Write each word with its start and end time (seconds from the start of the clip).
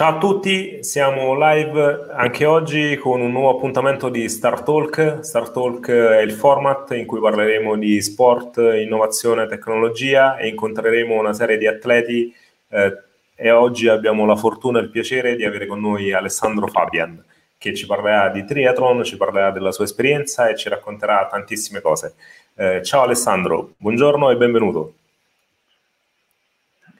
Ciao 0.00 0.16
a 0.16 0.18
tutti, 0.18 0.82
siamo 0.82 1.34
live 1.34 2.06
anche 2.12 2.46
oggi 2.46 2.96
con 2.96 3.20
un 3.20 3.30
nuovo 3.32 3.50
appuntamento 3.50 4.08
di 4.08 4.30
Star 4.30 4.62
Talk. 4.62 5.18
Star 5.20 5.50
Talk 5.50 5.90
è 5.90 6.22
il 6.22 6.32
format 6.32 6.92
in 6.92 7.04
cui 7.04 7.20
parleremo 7.20 7.76
di 7.76 8.00
sport, 8.00 8.56
innovazione, 8.56 9.46
tecnologia 9.46 10.38
e 10.38 10.48
incontreremo 10.48 11.18
una 11.18 11.34
serie 11.34 11.58
di 11.58 11.66
atleti 11.66 12.34
eh, 12.68 12.98
e 13.34 13.50
oggi 13.50 13.88
abbiamo 13.88 14.24
la 14.24 14.36
fortuna 14.36 14.78
e 14.78 14.84
il 14.84 14.88
piacere 14.88 15.36
di 15.36 15.44
avere 15.44 15.66
con 15.66 15.82
noi 15.82 16.14
Alessandro 16.14 16.66
Fabian 16.68 17.22
che 17.58 17.74
ci 17.74 17.84
parlerà 17.84 18.30
di 18.30 18.46
triathlon, 18.46 19.04
ci 19.04 19.18
parlerà 19.18 19.50
della 19.50 19.70
sua 19.70 19.84
esperienza 19.84 20.48
e 20.48 20.56
ci 20.56 20.70
racconterà 20.70 21.26
tantissime 21.30 21.82
cose. 21.82 22.14
Eh, 22.54 22.82
ciao 22.82 23.02
Alessandro, 23.02 23.74
buongiorno 23.76 24.30
e 24.30 24.36
benvenuto. 24.36 24.94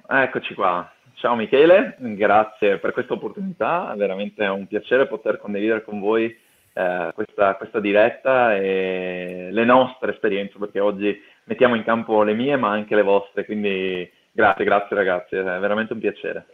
Eccoci 0.06 0.52
qua. 0.52 0.86
Ciao 1.20 1.34
Michele, 1.34 1.96
grazie 1.98 2.78
per 2.78 2.92
questa 2.92 3.12
opportunità, 3.12 3.92
veramente 3.94 4.42
è 4.42 4.48
un 4.48 4.66
piacere 4.66 5.06
poter 5.06 5.36
condividere 5.36 5.84
con 5.84 6.00
voi 6.00 6.34
eh, 6.72 7.10
questa, 7.12 7.56
questa, 7.56 7.78
diretta 7.78 8.56
e 8.56 9.50
le 9.52 9.64
nostre 9.66 10.12
esperienze, 10.12 10.56
perché 10.58 10.80
oggi 10.80 11.14
mettiamo 11.44 11.74
in 11.74 11.84
campo 11.84 12.22
le 12.22 12.32
mie 12.32 12.56
ma 12.56 12.70
anche 12.70 12.94
le 12.94 13.02
vostre, 13.02 13.44
quindi 13.44 14.10
grazie, 14.32 14.64
grazie 14.64 14.96
ragazzi, 14.96 15.36
è 15.36 15.42
veramente 15.42 15.92
un 15.92 15.98
piacere. 15.98 16.46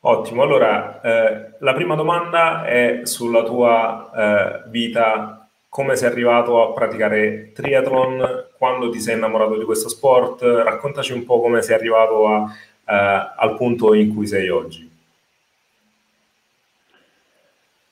Ottimo, 0.00 0.40
allora 0.40 1.02
eh, 1.02 1.50
la 1.58 1.74
prima 1.74 1.94
domanda 1.94 2.64
è 2.64 3.00
sulla 3.02 3.42
tua 3.42 4.10
eh, 4.16 4.62
vita, 4.70 5.46
come 5.68 5.94
sei 5.96 6.08
arrivato 6.10 6.62
a 6.62 6.72
praticare 6.72 7.52
triathlon, 7.52 8.46
quando 8.56 8.88
ti 8.88 8.98
sei 8.98 9.16
innamorato 9.16 9.58
di 9.58 9.64
questo 9.64 9.90
sport, 9.90 10.40
raccontaci 10.40 11.12
un 11.12 11.26
po' 11.26 11.42
come 11.42 11.60
sei 11.60 11.76
arrivato 11.76 12.26
a 12.28 12.50
al 12.84 13.54
punto 13.56 13.94
in 13.94 14.14
cui 14.14 14.26
sei 14.26 14.48
oggi? 14.48 14.90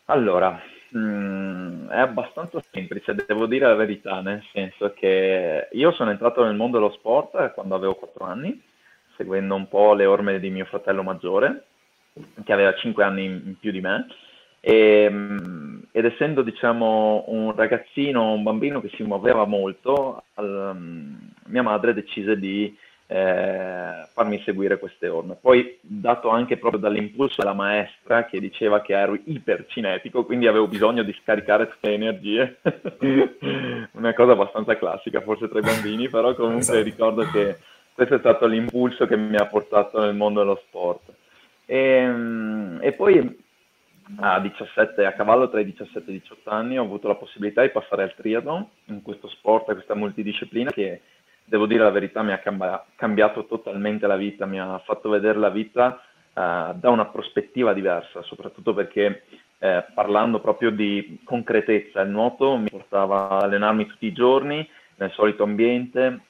Allora, 0.07 0.61
mm, 0.97 1.89
è 1.89 1.98
abbastanza 1.98 2.62
semplice, 2.71 3.15
devo 3.15 3.47
dire 3.47 3.67
la 3.67 3.75
verità, 3.75 4.20
nel 4.20 4.43
senso 4.53 4.93
che 4.95 5.69
io 5.73 5.93
sono 5.93 6.11
entrato 6.11 6.45
nel 6.45 6.55
mondo 6.55 6.79
dello 6.79 6.93
sport 6.93 7.53
quando 7.55 7.75
avevo 7.75 7.95
4 7.95 8.25
anni, 8.25 8.61
seguendo 9.17 9.55
un 9.55 9.69
po' 9.69 9.95
le 9.95 10.05
orme 10.05 10.39
di 10.39 10.51
mio 10.51 10.67
fratello 10.67 11.03
maggiore, 11.03 11.65
che 12.45 12.53
aveva 12.53 12.75
5 12.75 13.05
anni 13.05 13.25
in 13.25 13.55
più 13.59 13.70
di 13.70 13.81
me, 13.81 14.07
e, 14.61 15.09
mm, 15.11 15.79
ed 15.93 16.05
essendo 16.05 16.43
diciamo 16.43 17.25
un 17.29 17.55
ragazzino, 17.55 18.33
un 18.33 18.43
bambino 18.43 18.81
che 18.81 18.91
si 18.95 19.03
muoveva 19.03 19.45
molto, 19.47 20.25
al, 20.35 20.73
mm, 20.77 21.15
mia 21.47 21.63
madre 21.63 21.95
decise 21.95 22.39
di 22.39 22.77
eh, 23.12 24.06
farmi 24.14 24.41
seguire 24.42 24.78
queste 24.78 25.06
orme. 25.08 25.36
Poi 25.38 25.78
dato 25.82 26.30
anche 26.30 26.56
proprio 26.56 26.80
dall'impulso 26.80 27.42
della 27.42 27.52
maestra 27.52 28.24
che 28.24 28.41
diceva 28.41 28.80
che 28.80 28.94
ero 28.94 29.18
ipercinetico, 29.22 30.24
quindi 30.24 30.46
avevo 30.46 30.66
bisogno 30.66 31.02
di 31.02 31.14
scaricare 31.20 31.68
tutte 31.68 31.88
le 31.88 31.94
energie, 31.94 32.58
una 33.92 34.14
cosa 34.14 34.33
abbastanza 34.33 34.78
classica 34.78 35.20
forse 35.20 35.48
tra 35.50 35.58
i 35.58 35.62
bambini, 35.62 36.08
però 36.08 36.34
comunque 36.34 36.60
esatto. 36.60 36.83
ricordo 36.83 37.30
che 37.30 37.58
questo 37.92 38.14
è 38.14 38.18
stato 38.18 38.46
l'impulso 38.46 39.06
che 39.06 39.16
mi 39.18 39.36
ha 39.36 39.44
portato 39.44 40.00
nel 40.00 40.14
mondo 40.14 40.40
dello 40.40 40.62
sport. 40.66 41.12
E, 41.66 41.77
ehm, 41.77 42.78
e 42.80 42.92
poi 42.92 43.40
a, 44.20 44.40
17, 44.40 45.05
a 45.05 45.12
cavallo 45.12 45.50
tra 45.50 45.60
i 45.60 45.66
17 45.66 46.10
e 46.10 46.14
i 46.14 46.20
18 46.20 46.48
anni 46.48 46.78
ho 46.78 46.83
avuto 46.83 47.08
la 47.08 47.14
possibilità 47.16 47.60
di 47.60 47.68
passare 47.68 48.05
al 48.05 48.14
triathlon, 48.14 48.66
in 48.86 49.02
questo 49.02 49.28
sport, 49.28 49.66
questa 49.66 49.94
multidisciplina 49.94 50.70
che 50.70 51.02
devo 51.45 51.67
dire 51.67 51.83
la 51.83 51.91
verità, 51.91 52.23
mi 52.23 52.33
ha 52.33 52.41
cambiato 52.97 53.47
totalmente 53.47 54.07
la 54.07 54.17
vita, 54.17 54.47
mi 54.47 54.61
ha 54.61 54.79
fatto 54.85 55.09
vedere 55.09 55.39
la 55.39 55.51
vita 55.51 56.01
uh, 56.33 56.75
da 56.75 56.91
una 56.91 57.07
prospettiva 57.07 57.73
diversa, 57.73 58.23
soprattutto 58.23 58.75
perché 58.75 59.25
eh, 59.63 59.85
parlando 59.95 60.41
proprio 60.41 60.70
di 60.70 61.20
concretezza, 61.23 62.01
il 62.01 62.11
nuoto 62.11 62.57
mi 62.57 62.69
portava 62.69 63.29
a 63.29 63.39
allenarmi 63.39 63.86
tutti 63.86 64.07
i 64.07 64.13
giorni 64.13 64.69
nel 64.97 65.13
solito 65.13 65.45
ambiente, 65.45 66.23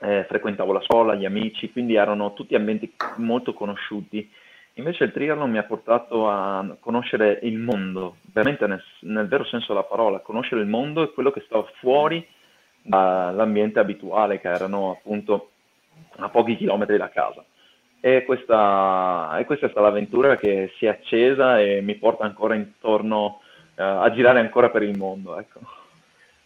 eh, 0.00 0.24
frequentavo 0.28 0.72
la 0.72 0.80
scuola, 0.80 1.14
gli 1.14 1.24
amici, 1.24 1.70
quindi 1.70 1.94
erano 1.94 2.32
tutti 2.32 2.56
ambienti 2.56 2.92
molto 3.18 3.54
conosciuti. 3.54 4.28
Invece 4.74 5.04
il 5.04 5.12
triathlon 5.12 5.48
mi 5.48 5.58
ha 5.58 5.62
portato 5.62 6.28
a 6.28 6.76
conoscere 6.80 7.38
il 7.42 7.56
mondo, 7.56 8.16
veramente 8.32 8.66
nel, 8.66 8.82
nel 9.02 9.28
vero 9.28 9.44
senso 9.44 9.72
della 9.72 9.84
parola, 9.84 10.18
conoscere 10.18 10.60
il 10.60 10.66
mondo 10.66 11.04
e 11.04 11.12
quello 11.12 11.30
che 11.30 11.44
stava 11.46 11.64
fuori 11.78 12.26
dall'ambiente 12.86 13.78
abituale, 13.78 14.40
che 14.40 14.48
erano 14.48 14.92
appunto 14.92 15.50
a 16.18 16.28
pochi 16.28 16.56
chilometri 16.56 16.96
da 16.96 17.08
casa. 17.08 17.44
E 18.00 18.24
questa, 18.24 19.36
e 19.38 19.44
questa 19.44 19.66
è 19.66 19.70
stata 19.70 19.86
l'avventura 19.86 20.36
che 20.36 20.72
si 20.78 20.86
è 20.86 20.90
accesa 20.90 21.60
e 21.60 21.80
mi 21.80 21.96
porta 21.96 22.24
ancora 22.24 22.54
intorno 22.54 23.40
uh, 23.74 23.82
a 23.82 24.10
girare 24.12 24.38
ancora 24.38 24.70
per 24.70 24.82
il 24.82 24.96
mondo. 24.96 25.38
Ecco. 25.38 25.60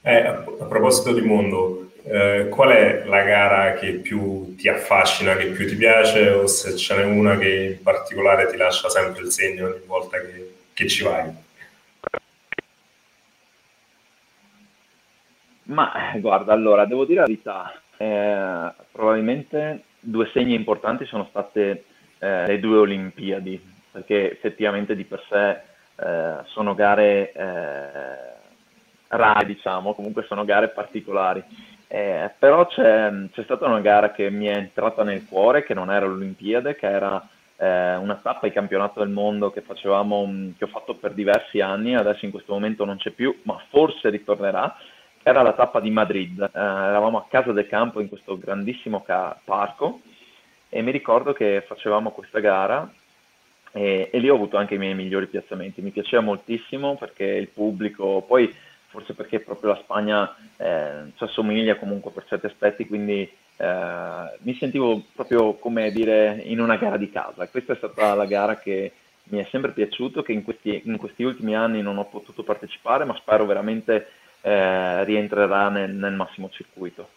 Eh, 0.02 0.26
a, 0.26 0.32
proposito 0.66 1.12
di 1.12 1.20
mondo, 1.20 1.90
eh, 2.04 2.48
qual 2.48 2.70
è 2.70 3.04
la 3.04 3.22
gara 3.22 3.74
che 3.74 3.92
più 3.94 4.54
ti 4.56 4.68
affascina, 4.68 5.36
che 5.36 5.46
più 5.46 5.68
ti 5.68 5.76
piace 5.76 6.30
o 6.30 6.46
se 6.46 6.74
ce 6.76 6.96
n'è 6.96 7.04
una 7.04 7.36
che 7.36 7.76
in 7.76 7.82
particolare 7.82 8.46
ti 8.46 8.56
lascia 8.56 8.88
sempre 8.88 9.22
il 9.22 9.30
segno 9.30 9.66
ogni 9.66 9.82
volta 9.84 10.18
che, 10.18 10.54
che 10.72 10.88
ci 10.88 11.04
vai? 11.04 11.30
Ma 15.70 16.12
eh, 16.12 16.20
guarda, 16.20 16.52
allora, 16.52 16.84
devo 16.84 17.04
dire 17.04 17.20
la 17.20 17.26
verità, 17.26 17.72
eh, 17.96 18.72
probabilmente 18.90 19.84
due 20.00 20.28
segni 20.32 20.54
importanti 20.54 21.04
sono 21.06 21.26
state 21.30 21.84
eh, 22.18 22.46
le 22.46 22.58
due 22.58 22.78
Olimpiadi, 22.78 23.60
perché 23.92 24.32
effettivamente 24.32 24.96
di 24.96 25.04
per 25.04 25.22
sé 25.28 25.60
eh, 25.96 26.44
sono 26.46 26.74
gare 26.74 27.32
eh, 27.32 28.32
rare, 29.08 29.46
diciamo, 29.46 29.94
comunque 29.94 30.24
sono 30.24 30.44
gare 30.44 30.68
particolari. 30.68 31.42
Eh, 31.86 32.30
però 32.36 32.66
c'è, 32.66 33.12
c'è, 33.32 33.42
stata 33.44 33.66
una 33.66 33.80
gara 33.80 34.10
che 34.10 34.28
mi 34.30 34.46
è 34.46 34.56
entrata 34.56 35.04
nel 35.04 35.24
cuore, 35.26 35.62
che 35.64 35.74
non 35.74 35.90
era 35.90 36.06
l'Olimpiade, 36.06 36.74
che 36.76 36.86
era 36.86 37.24
una 37.62 38.18
tappa 38.22 38.46
di 38.46 38.54
campionato 38.54 39.00
del 39.00 39.10
mondo 39.10 39.50
che 39.50 39.60
facevamo, 39.60 40.54
che 40.56 40.64
ho 40.64 40.68
fatto 40.68 40.94
per 40.94 41.12
diversi 41.12 41.60
anni, 41.60 41.94
adesso 41.94 42.24
in 42.24 42.30
questo 42.30 42.54
momento 42.54 42.86
non 42.86 42.96
c'è 42.96 43.10
più, 43.10 43.38
ma 43.42 43.62
forse 43.68 44.08
ritornerà 44.08 44.74
era 45.22 45.42
la 45.42 45.52
tappa 45.52 45.80
di 45.80 45.90
Madrid, 45.90 46.40
eh, 46.40 46.48
eravamo 46.52 47.18
a 47.18 47.26
casa 47.28 47.52
del 47.52 47.66
campo 47.66 48.00
in 48.00 48.08
questo 48.08 48.38
grandissimo 48.38 49.02
ca- 49.02 49.38
parco 49.44 50.00
e 50.68 50.82
mi 50.82 50.90
ricordo 50.90 51.32
che 51.32 51.62
facevamo 51.66 52.10
questa 52.10 52.40
gara 52.40 52.90
e, 53.72 54.08
e, 54.10 54.18
lì 54.18 54.28
ho 54.28 54.34
avuto 54.34 54.56
anche 54.56 54.74
i 54.74 54.78
miei 54.78 54.94
migliori 54.94 55.26
piazzamenti, 55.26 55.82
mi 55.82 55.90
piaceva 55.90 56.22
moltissimo 56.22 56.96
perché 56.96 57.24
il 57.24 57.48
pubblico, 57.48 58.24
poi 58.26 58.52
forse 58.86 59.14
perché 59.14 59.40
proprio 59.40 59.70
la 59.70 59.80
Spagna 59.82 60.34
eh, 60.56 61.12
ci 61.14 61.22
assomiglia 61.22 61.76
comunque 61.76 62.10
per 62.10 62.24
certi 62.26 62.46
aspetti, 62.46 62.86
quindi 62.86 63.30
eh, 63.56 64.38
mi 64.38 64.54
sentivo 64.54 65.02
proprio 65.14 65.54
come 65.54 65.92
dire 65.92 66.40
in 66.44 66.60
una 66.60 66.76
gara 66.76 66.96
di 66.96 67.10
casa. 67.10 67.46
Questa 67.46 67.74
è 67.74 67.76
stata 67.76 68.14
la 68.14 68.24
gara 68.24 68.58
che 68.58 68.92
mi 69.24 69.38
è 69.38 69.46
sempre 69.50 69.70
piaciuto, 69.72 70.22
che 70.22 70.32
in 70.32 70.42
questi, 70.42 70.82
in 70.84 70.96
questi 70.96 71.22
ultimi 71.22 71.54
anni 71.54 71.82
non 71.82 71.98
ho 71.98 72.06
potuto 72.06 72.42
partecipare, 72.42 73.04
ma 73.04 73.14
spero 73.14 73.46
veramente 73.46 74.08
eh, 74.42 75.04
rientrerà 75.04 75.68
nel, 75.68 75.94
nel, 75.94 76.14
massimo 76.14 76.48
circuito. 76.50 77.08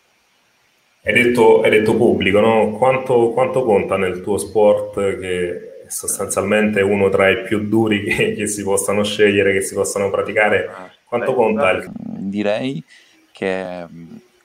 Hai 1.03 1.13
detto, 1.13 1.61
hai 1.61 1.69
detto 1.69 1.95
pubblico, 1.95 2.39
no? 2.39 2.71
quanto, 2.77 3.29
quanto, 3.29 3.63
conta 3.63 3.97
nel 3.97 4.21
tuo 4.21 4.37
sport 4.37 5.17
che 5.19 5.83
è 5.85 5.89
sostanzialmente 5.89 6.81
uno 6.81 7.09
tra 7.09 7.29
i 7.29 7.43
più 7.43 7.67
duri 7.67 8.03
che, 8.03 8.33
che 8.33 8.47
si 8.47 8.63
possano 8.63 9.03
scegliere, 9.03 9.51
che 9.51 9.61
si 9.61 9.73
possano 9.73 10.09
praticare? 10.09 10.67
Ah, 10.67 10.91
quanto 11.03 11.31
beh, 11.31 11.37
conta? 11.37 11.71
Il... 11.71 11.91
Direi 11.93 12.83
che 13.31 13.85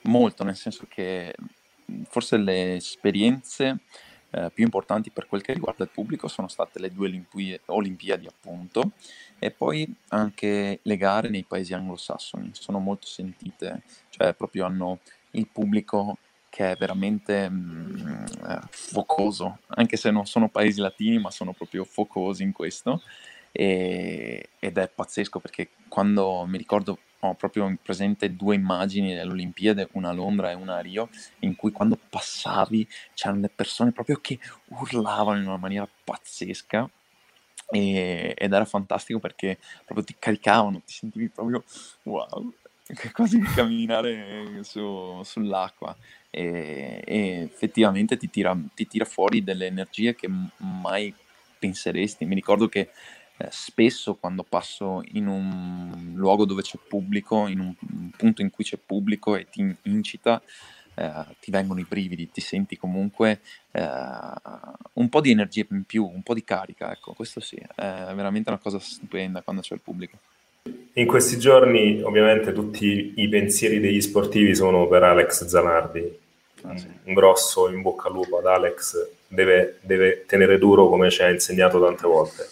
molto, 0.03 0.43
nel 0.43 0.57
senso 0.57 0.87
che 0.89 1.33
forse 2.09 2.37
le 2.37 2.77
esperienze 2.77 3.79
eh, 4.31 4.51
più 4.53 4.65
importanti 4.65 5.11
per 5.11 5.27
quel 5.27 5.41
che 5.41 5.55
riguarda 5.55 5.85
il 5.85 5.91
pubblico 5.91 6.29
sono 6.29 6.49
state 6.49 6.79
le 6.79 6.93
due 6.93 7.07
Olimpi- 7.07 7.61
Olimpiadi, 7.67 8.27
appunto, 8.27 8.93
e 9.39 9.51
poi 9.51 9.93
anche 10.09 10.81
le 10.83 10.97
gare 10.97 11.29
nei 11.29 11.45
paesi 11.45 11.75
anglosassoni 11.75 12.51
sono 12.53 12.79
molto 12.79 13.07
sentite, 13.07 13.83
cioè 14.11 14.35
proprio 14.35 14.67
hanno 14.67 14.99
il 15.33 15.47
pubblico 15.47 16.19
che 16.49 16.73
è 16.73 16.77
veramente 16.77 17.49
mh, 17.49 17.55
mm, 17.55 18.25
eh, 18.49 18.61
focoso, 18.71 19.59
anche 19.69 19.97
se 19.97 20.11
non 20.11 20.27
sono 20.27 20.49
paesi 20.49 20.81
latini, 20.81 21.19
ma 21.19 21.31
sono 21.31 21.53
proprio 21.53 21.85
focosi 21.85 22.43
in 22.43 22.53
questo. 22.53 23.03
E, 23.53 24.51
ed 24.59 24.77
è 24.77 24.89
pazzesco 24.89 25.41
perché 25.41 25.71
quando 25.89 26.45
mi 26.47 26.59
ricordo 26.59 26.99
ho 27.21 27.35
proprio 27.35 27.77
presente 27.83 28.37
due 28.37 28.55
immagini 28.55 29.15
delle 29.15 29.31
Olimpiadi, 29.31 29.87
una 29.93 30.11
a 30.11 30.13
Londra 30.13 30.51
e 30.51 30.55
una 30.55 30.77
a 30.77 30.81
Rio, 30.81 31.09
in 31.41 31.57
cui 31.57 31.73
quando 31.73 31.99
passavi 32.09 32.87
c'erano 33.15 33.41
le 33.41 33.51
persone 33.55 33.93
proprio 33.93 34.19
che 34.21 34.39
urlavano 34.69 35.39
in 35.39 35.47
una 35.47 35.57
maniera 35.57 35.89
pazzesca 36.05 36.89
e, 37.71 38.35
ed 38.37 38.53
era 38.53 38.65
fantastico 38.65 39.19
perché 39.19 39.59
proprio 39.85 40.05
ti 40.05 40.17
caricavano, 40.19 40.83
ti 40.85 40.93
sentivi 40.93 41.29
proprio 41.29 41.65
wow, 42.05 42.53
quasi 43.13 43.39
di 43.39 43.47
camminare 43.47 44.61
su, 44.63 45.21
sull'acqua 45.23 45.97
e, 46.31 47.03
e, 47.05 47.41
effettivamente 47.43 48.17
ti 48.17 48.31
tira, 48.31 48.57
ti 48.75 48.87
tira 48.87 49.05
fuori 49.05 49.43
delle 49.43 49.67
energie 49.67 50.15
che 50.15 50.29
mai 50.59 51.15
penseresti. 51.59 52.25
Mi 52.25 52.35
ricordo 52.35 52.69
che 52.69 52.91
eh, 53.37 53.49
spesso 53.51 54.15
quando 54.17 54.43
passo 54.43 55.03
in 55.13 55.27
un 55.27 56.13
luogo 56.15 56.45
dove 56.45 56.63
c'è 56.63 56.79
pubblico, 56.89 57.47
in 57.47 57.61
un, 57.61 57.75
un 57.93 58.11
punto 58.17 58.43
in 58.43 58.51
cui 58.51 58.65
c'è 58.65 58.79
pubblico 58.79 59.37
e 59.37 59.49
ti 59.49 59.77
incita, 59.83 60.43
eh, 60.99 61.37
ti 61.41 61.53
vengono 61.53 61.79
i 61.79 61.87
brividi, 61.89 62.31
ti 62.31 62.41
senti 62.41 62.77
comunque 62.77 63.39
eh, 63.71 63.89
un 64.95 65.09
po' 65.09 65.21
di 65.21 65.31
energia 65.31 65.65
in 65.71 65.85
più, 65.85 66.05
un 66.05 66.23
po' 66.23 66.35
di 66.35 66.43
carica, 66.43 66.91
ecco, 66.91 67.13
questo 67.13 67.39
sì, 67.39 67.57
è 67.57 68.13
veramente 68.15 68.51
una 68.51 68.59
cosa 68.59 68.81
stupenda 68.81 69.43
quando 69.43 69.63
c'è 69.63 69.75
il 69.75 69.81
pubblico. 69.81 70.17
In 70.95 71.07
questi 71.07 71.39
giorni 71.39 72.03
ovviamente 72.03 72.53
tutti 72.53 73.15
i 73.17 73.29
pensieri 73.29 73.79
degli 73.79 74.01
sportivi 74.01 74.55
sono 74.55 74.89
per 74.89 75.05
Alex 75.05 75.47
Zanardi, 75.47 76.19
ah, 76.63 76.77
sì. 76.77 76.89
un 77.05 77.15
grosso 77.15 77.69
in 77.71 77.81
bocca 77.81 78.09
al 78.09 78.15
lupo 78.15 78.39
ad 78.39 78.47
Alex, 78.47 79.09
deve, 79.29 79.79
deve 79.81 80.25
tenere 80.27 80.59
duro 80.59 80.89
come 80.89 81.11
ci 81.11 81.23
ha 81.23 81.31
insegnato 81.31 81.81
tante 81.81 82.07
volte. 82.07 82.49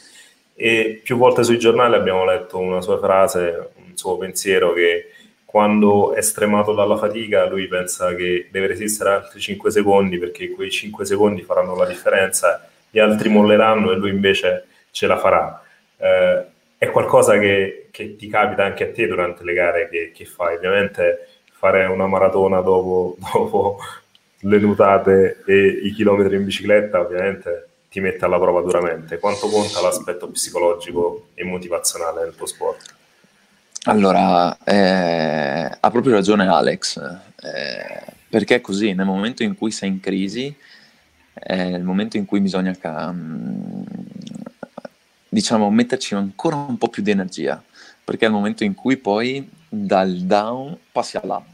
E 0.54 1.00
più 1.02 1.16
volte 1.16 1.42
sui 1.42 1.58
giornali 1.58 1.96
abbiamo 1.96 2.24
letto 2.24 2.58
una 2.58 2.80
sua 2.80 2.98
frase, 2.98 3.70
un 3.74 3.96
suo 3.96 4.16
pensiero 4.16 4.72
che 4.72 5.10
quando 5.46 6.12
è 6.12 6.20
stremato 6.20 6.74
dalla 6.74 6.96
fatica 6.96 7.46
lui 7.46 7.68
pensa 7.68 8.14
che 8.14 8.48
deve 8.50 8.66
resistere 8.66 9.10
altri 9.10 9.40
5 9.40 9.70
secondi 9.70 10.18
perché 10.18 10.50
quei 10.50 10.70
5 10.70 11.06
secondi 11.06 11.42
faranno 11.42 11.74
la 11.76 11.86
differenza, 11.86 12.68
gli 12.90 12.98
altri 12.98 13.28
molleranno 13.30 13.92
e 13.92 13.96
lui 13.96 14.10
invece 14.10 14.66
ce 14.90 15.06
la 15.06 15.16
farà. 15.16 15.62
Eh, 15.96 16.44
è 16.76 16.90
qualcosa 16.90 17.38
che, 17.38 17.88
che, 17.90 18.16
ti 18.16 18.28
capita 18.28 18.64
anche 18.64 18.84
a 18.84 18.92
te 18.92 19.06
durante 19.06 19.44
le 19.44 19.54
gare 19.54 19.88
che, 19.88 20.12
che 20.14 20.24
fai. 20.26 20.56
Ovviamente 20.56 21.28
fare 21.52 21.86
una 21.86 22.06
maratona 22.06 22.60
dopo, 22.60 23.16
dopo 23.32 23.78
le 24.40 24.58
nuotate 24.58 25.42
e 25.46 25.80
i 25.84 25.92
chilometri 25.92 26.36
in 26.36 26.44
bicicletta 26.44 27.00
ovviamente 27.00 27.68
ti 27.88 28.00
mette 28.00 28.24
alla 28.24 28.38
prova 28.38 28.60
duramente. 28.60 29.18
Quanto 29.18 29.48
conta 29.48 29.80
l'aspetto 29.80 30.28
psicologico 30.28 31.28
e 31.34 31.44
motivazionale 31.44 32.24
nel 32.24 32.34
tuo 32.34 32.46
sport? 32.46 32.94
Allora, 33.88 34.58
eh, 34.64 35.76
ha 35.78 35.90
proprio 35.92 36.14
ragione 36.14 36.48
Alex, 36.48 36.98
eh, 37.40 38.02
perché 38.28 38.56
è 38.56 38.60
così, 38.60 38.94
nel 38.94 39.06
momento 39.06 39.44
in 39.44 39.54
cui 39.54 39.70
sei 39.70 39.90
in 39.90 40.00
crisi, 40.00 40.52
è 41.32 41.54
il 41.54 41.84
momento 41.84 42.16
in 42.16 42.24
cui 42.24 42.40
bisogna, 42.40 42.76
um, 42.82 43.84
diciamo, 45.28 45.70
metterci 45.70 46.16
ancora 46.16 46.56
un 46.56 46.76
po' 46.78 46.88
più 46.88 47.00
di 47.04 47.12
energia, 47.12 47.62
perché 48.02 48.24
è 48.24 48.28
il 48.28 48.34
momento 48.34 48.64
in 48.64 48.74
cui 48.74 48.96
poi 48.96 49.48
dal 49.68 50.16
down 50.16 50.76
passi 50.90 51.16
all'up. 51.16 51.46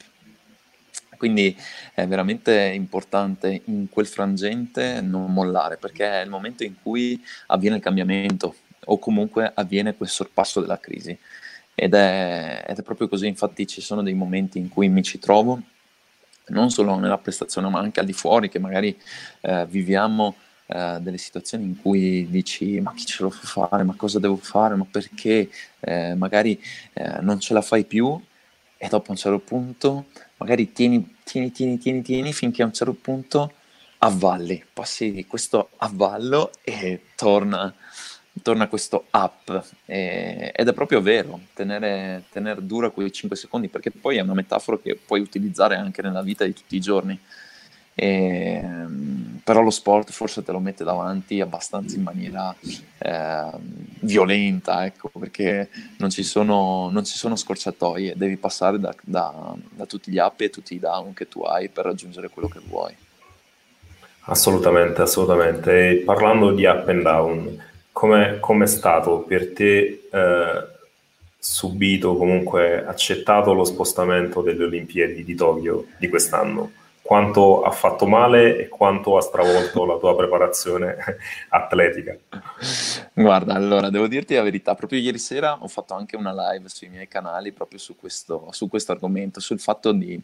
Quindi 1.19 1.55
è 1.93 2.07
veramente 2.07 2.55
importante 2.75 3.61
in 3.67 3.91
quel 3.91 4.07
frangente 4.07 5.03
non 5.03 5.31
mollare, 5.35 5.77
perché 5.77 6.11
è 6.11 6.25
il 6.25 6.31
momento 6.31 6.65
in 6.65 6.77
cui 6.81 7.23
avviene 7.49 7.77
il 7.77 7.83
cambiamento 7.83 8.55
o 8.87 8.99
comunque 8.99 9.53
avviene 9.55 9.95
quel 9.95 10.09
sorpasso 10.09 10.63
della 10.63 10.81
crisi. 10.81 11.17
Ed 11.75 11.95
è, 11.95 12.65
ed 12.67 12.79
è 12.79 12.83
proprio 12.83 13.09
così, 13.09 13.27
infatti 13.27 13.67
ci 13.67 13.81
sono 13.81 14.03
dei 14.03 14.15
momenti 14.15 14.59
in 14.59 14.69
cui 14.69 14.89
mi 14.89 15.03
ci 15.03 15.19
trovo, 15.19 15.61
non 16.49 16.71
solo 16.71 16.99
nella 16.99 17.19
prestazione 17.19 17.69
ma 17.69 17.81
anche 17.81 18.01
al 18.01 18.07
di 18.07 18.13
fuori, 18.13 18.49
che 18.49 18.59
magari 18.59 18.97
eh, 19.41 19.67
viviamo 19.67 20.37
eh, 20.67 20.99
delle 21.01 21.19
situazioni 21.19 21.65
in 21.65 21.81
cui 21.81 22.29
dici 22.29 22.81
ma 22.81 22.93
chi 22.95 23.05
ce 23.05 23.23
lo 23.23 23.31
fa 23.31 23.69
fare, 23.69 23.85
ma 23.85 23.95
cosa 23.97 24.19
devo 24.19 24.37
fare, 24.37 24.75
ma 24.75 24.87
perché? 24.91 25.51
Eh, 25.81 26.15
magari 26.15 26.61
eh, 26.93 27.21
non 27.21 27.41
ce 27.41 27.55
la 27.55 27.63
fai 27.63 27.85
più 27.85 28.21
e 28.77 28.89
dopo 28.89 29.11
un 29.11 29.17
certo 29.17 29.39
punto 29.39 30.07
magari 30.39 30.73
tieni, 30.73 31.17
tieni, 31.25 31.53
tieni, 31.53 31.79
tieni, 31.79 32.03
tieni 32.03 32.33
finché 32.33 32.63
a 32.63 32.67
un 32.67 32.73
certo 32.73 32.95
punto 32.95 33.53
avvalli, 33.99 34.65
passi 34.73 35.25
questo 35.29 35.71
avvallo 35.79 36.51
e 36.65 37.03
torna 37.17 37.73
torna 38.41 38.69
questo 38.69 39.07
up 39.11 39.65
eh, 39.85 40.53
ed 40.55 40.69
è 40.69 40.73
proprio 40.73 41.03
vero 41.03 41.41
tenere, 41.53 42.25
tenere 42.31 42.65
dura 42.65 42.91
quei 42.91 43.13
5 43.13 43.37
secondi 43.37 43.69
perché 43.69 43.91
poi 43.91 44.17
è 44.17 44.23
una 44.23 44.35
metafora 44.35 44.79
che 44.79 44.99
puoi 45.05 45.21
utilizzare 45.21 45.77
anche 45.77 46.01
nella 46.01 46.23
vita 46.23 46.45
di 46.45 46.55
tutti 46.55 46.77
i 46.77 46.81
giorni. 46.81 47.19
E, 47.95 48.65
però 49.45 49.61
lo 49.61 49.69
sport 49.69 50.13
forse 50.13 50.43
te 50.43 50.51
lo 50.51 50.61
mette 50.61 50.83
davanti 50.83 51.43
abbastanza 51.43 51.95
in 51.95 52.03
maniera 52.03 52.57
eh, 52.97 53.51
violenta 54.01 54.87
ecco 54.87 55.11
perché 55.19 55.69
non 55.99 56.09
ci, 56.09 56.23
sono, 56.23 56.89
non 56.91 57.05
ci 57.05 57.19
sono 57.19 57.37
scorciatoie 57.37 58.15
devi 58.17 58.39
passare 58.39 58.81
da, 58.81 58.95
da, 59.03 59.55
da 59.69 59.85
tutti 59.85 60.11
gli 60.11 60.17
up 60.17 60.41
e 60.41 60.49
tutti 60.49 60.75
i 60.75 60.79
down 60.79 61.13
che 61.13 61.29
tu 61.29 61.43
hai 61.43 61.69
per 61.69 61.85
raggiungere 61.85 62.31
quello 62.31 62.49
che 62.49 62.61
vuoi. 62.67 62.97
Assolutamente 64.21 65.03
assolutamente. 65.03 65.91
E 65.91 65.97
parlando 65.97 66.53
di 66.53 66.65
up 66.65 66.89
and 66.89 67.03
down 67.03 67.63
come 67.93 68.65
è 68.65 68.67
stato 68.67 69.21
per 69.21 69.53
te 69.53 70.09
eh, 70.11 70.67
subito, 71.39 72.17
comunque 72.17 72.85
accettato 72.85 73.53
lo 73.53 73.65
spostamento 73.65 74.43
delle 74.43 74.65
Olimpiadi 74.65 75.25
di 75.25 75.35
Tokyo 75.35 75.87
di 75.99 76.09
quest'anno? 76.09 76.73
Quanto 77.03 77.65
ha 77.65 77.73
fatto 77.73 78.07
male 78.07 78.59
e 78.59 78.69
quanto 78.69 79.17
ha 79.17 79.21
stravolto 79.21 79.85
la 79.85 79.99
tua 79.99 80.17
preparazione 80.17 80.97
atletica? 81.51 82.17
Guarda, 83.13 83.55
allora 83.55 83.91
devo 83.91 84.07
dirti 84.07 84.35
la 84.35 84.43
verità, 84.43 84.75
proprio 84.77 85.01
ieri 85.01 85.19
sera 85.19 85.59
ho 85.61 85.69
fatto 85.69 85.95
anche 85.95 86.17
una 86.17 86.33
live 86.33 86.69
sui 86.69 86.89
miei 86.89 87.09
canali 87.09 87.53
proprio 87.53 87.79
su 87.79 87.97
questo, 87.97 88.49
su 88.53 88.69
questo 88.69 88.93
argomento, 88.93 89.41
sul 89.41 89.59
fatto 89.59 89.93
di 89.93 90.19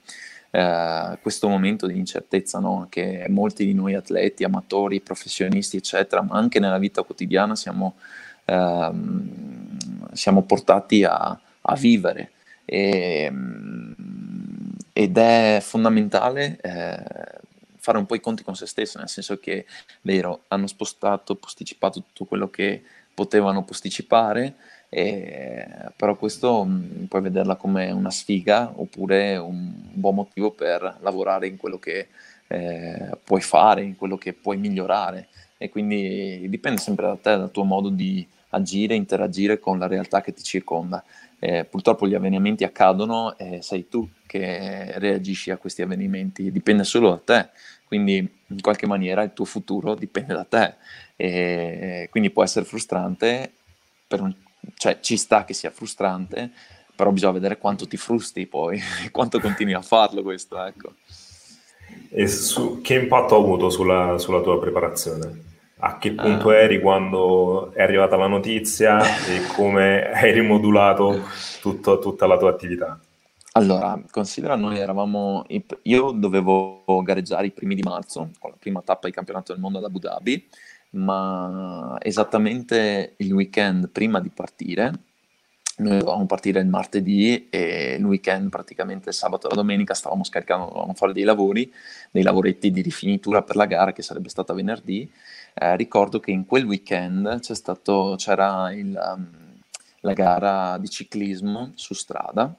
eh, 0.50 1.18
questo 1.20 1.48
momento 1.48 1.86
di 1.86 1.98
incertezza 1.98 2.58
no? 2.58 2.86
che 2.88 3.26
molti 3.28 3.64
di 3.64 3.74
noi 3.74 3.94
atleti, 3.94 4.44
amatori, 4.44 5.00
professionisti, 5.00 5.76
eccetera, 5.76 6.22
ma 6.22 6.36
anche 6.36 6.60
nella 6.60 6.78
vita 6.78 7.02
quotidiana 7.02 7.54
siamo, 7.54 7.96
ehm, 8.44 9.76
siamo 10.12 10.42
portati 10.42 11.04
a, 11.04 11.38
a 11.60 11.74
vivere. 11.74 12.32
E, 12.64 13.32
ed 14.92 15.16
è 15.16 15.58
fondamentale 15.62 16.58
eh, 16.60 17.38
fare 17.76 17.98
un 17.98 18.06
po' 18.06 18.16
i 18.16 18.20
conti 18.20 18.42
con 18.42 18.56
se 18.56 18.66
stesso, 18.66 18.98
nel 18.98 19.08
senso 19.08 19.38
che, 19.38 19.64
vero, 20.02 20.42
hanno 20.48 20.66
spostato, 20.66 21.36
posticipato 21.36 22.02
tutto 22.02 22.24
quello 22.24 22.50
che 22.50 22.82
potevano 23.14 23.64
posticipare, 23.64 24.56
e, 24.90 25.66
però 25.96 26.16
questo 26.16 26.64
mm, 26.64 27.04
puoi 27.04 27.22
vederla 27.22 27.56
come 27.56 27.90
una 27.90 28.10
sfiga 28.10 28.72
oppure 28.74 29.36
un 29.36 29.72
buon 29.92 30.14
motivo 30.14 30.50
per 30.50 30.98
lavorare 31.00 31.46
in 31.46 31.56
quello 31.56 31.78
che 31.78 32.08
eh, 32.46 33.10
puoi 33.22 33.42
fare, 33.42 33.82
in 33.82 33.96
quello 33.96 34.16
che 34.16 34.32
puoi 34.32 34.56
migliorare. 34.56 35.28
E 35.58 35.68
quindi 35.68 36.48
dipende 36.48 36.80
sempre 36.80 37.06
da 37.06 37.16
te, 37.16 37.36
dal 37.36 37.50
tuo 37.50 37.64
modo 37.64 37.88
di 37.90 38.26
agire, 38.50 38.94
interagire 38.94 39.58
con 39.58 39.78
la 39.78 39.86
realtà 39.86 40.20
che 40.22 40.32
ti 40.32 40.42
circonda. 40.42 41.04
Eh, 41.38 41.64
purtroppo 41.64 42.08
gli 42.08 42.14
avvenimenti 42.14 42.64
accadono 42.64 43.36
e 43.36 43.60
sei 43.62 43.88
tu 43.88 44.08
che 44.26 44.98
reagisci 44.98 45.50
a 45.50 45.56
questi 45.56 45.82
avvenimenti, 45.82 46.50
dipende 46.50 46.84
solo 46.84 47.10
da 47.10 47.20
te, 47.24 47.48
quindi 47.84 48.16
in 48.16 48.60
qualche 48.60 48.86
maniera 48.86 49.22
il 49.22 49.32
tuo 49.32 49.44
futuro 49.44 49.94
dipende 49.94 50.34
da 50.34 50.44
te. 50.44 50.74
E 51.16 52.08
quindi 52.10 52.30
può 52.30 52.42
essere 52.42 52.64
frustrante 52.64 53.52
per 54.06 54.20
un 54.22 54.34
cioè 54.74 54.98
ci 55.00 55.16
sta 55.16 55.44
che 55.44 55.54
sia 55.54 55.70
frustrante, 55.70 56.50
però 56.94 57.10
bisogna 57.10 57.32
vedere 57.32 57.58
quanto 57.58 57.86
ti 57.86 57.96
frusti 57.96 58.46
poi, 58.46 58.80
quanto 59.10 59.40
continui 59.40 59.74
a 59.74 59.82
farlo 59.82 60.22
questo, 60.22 60.62
ecco. 60.62 60.94
E 62.10 62.26
su, 62.26 62.80
che 62.80 62.94
impatto 62.94 63.34
ha 63.36 63.38
avuto 63.38 63.70
sulla, 63.70 64.18
sulla 64.18 64.40
tua 64.40 64.58
preparazione? 64.58 65.46
A 65.80 65.98
che 65.98 66.12
punto 66.12 66.48
ah. 66.48 66.56
eri 66.56 66.80
quando 66.80 67.72
è 67.72 67.82
arrivata 67.82 68.16
la 68.16 68.26
notizia 68.26 68.98
e 69.26 69.46
come 69.54 70.10
hai 70.10 70.32
rimodulato 70.32 71.22
tutto, 71.60 71.98
tutta 71.98 72.26
la 72.26 72.36
tua 72.36 72.50
attività? 72.50 72.98
Allora, 73.52 74.00
considera 74.10 74.54
noi 74.56 74.78
eravamo, 74.78 75.44
io 75.82 76.10
dovevo 76.12 76.84
gareggiare 77.02 77.46
i 77.46 77.50
primi 77.50 77.74
di 77.74 77.82
marzo 77.82 78.30
con 78.38 78.50
la 78.50 78.56
prima 78.58 78.82
tappa 78.82 79.06
di 79.08 79.12
campionato 79.12 79.52
del 79.52 79.60
mondo 79.60 79.78
ad 79.78 79.84
Abu 79.84 79.98
Dhabi 79.98 80.48
ma 80.90 81.98
esattamente 82.00 83.14
il 83.18 83.32
weekend 83.32 83.88
prima 83.88 84.20
di 84.20 84.30
partire, 84.30 84.92
noi 85.78 85.98
dovevamo 85.98 86.26
partire 86.26 86.60
il 86.60 86.66
martedì 86.66 87.48
e 87.50 87.96
il 87.98 88.04
weekend 88.04 88.48
praticamente 88.48 89.12
sabato 89.12 89.46
e 89.46 89.50
la 89.50 89.56
domenica 89.56 89.94
stavamo 89.94 90.24
scaricando, 90.24 90.66
dovevamo 90.66 90.94
fare 90.94 91.12
dei 91.12 91.22
lavori, 91.22 91.72
dei 92.10 92.24
lavoretti 92.24 92.72
di 92.72 92.80
rifinitura 92.82 93.42
per 93.42 93.54
la 93.54 93.66
gara 93.66 93.92
che 93.92 94.02
sarebbe 94.02 94.28
stata 94.28 94.54
venerdì. 94.54 95.08
Eh, 95.54 95.76
ricordo 95.76 96.18
che 96.18 96.32
in 96.32 96.46
quel 96.46 96.64
weekend 96.64 97.40
stato, 97.40 98.14
c'era 98.16 98.72
il, 98.72 98.98
um, 99.00 99.28
la 100.00 100.12
gara 100.14 100.78
di 100.78 100.88
ciclismo 100.88 101.72
su 101.74 101.94
strada 101.94 102.52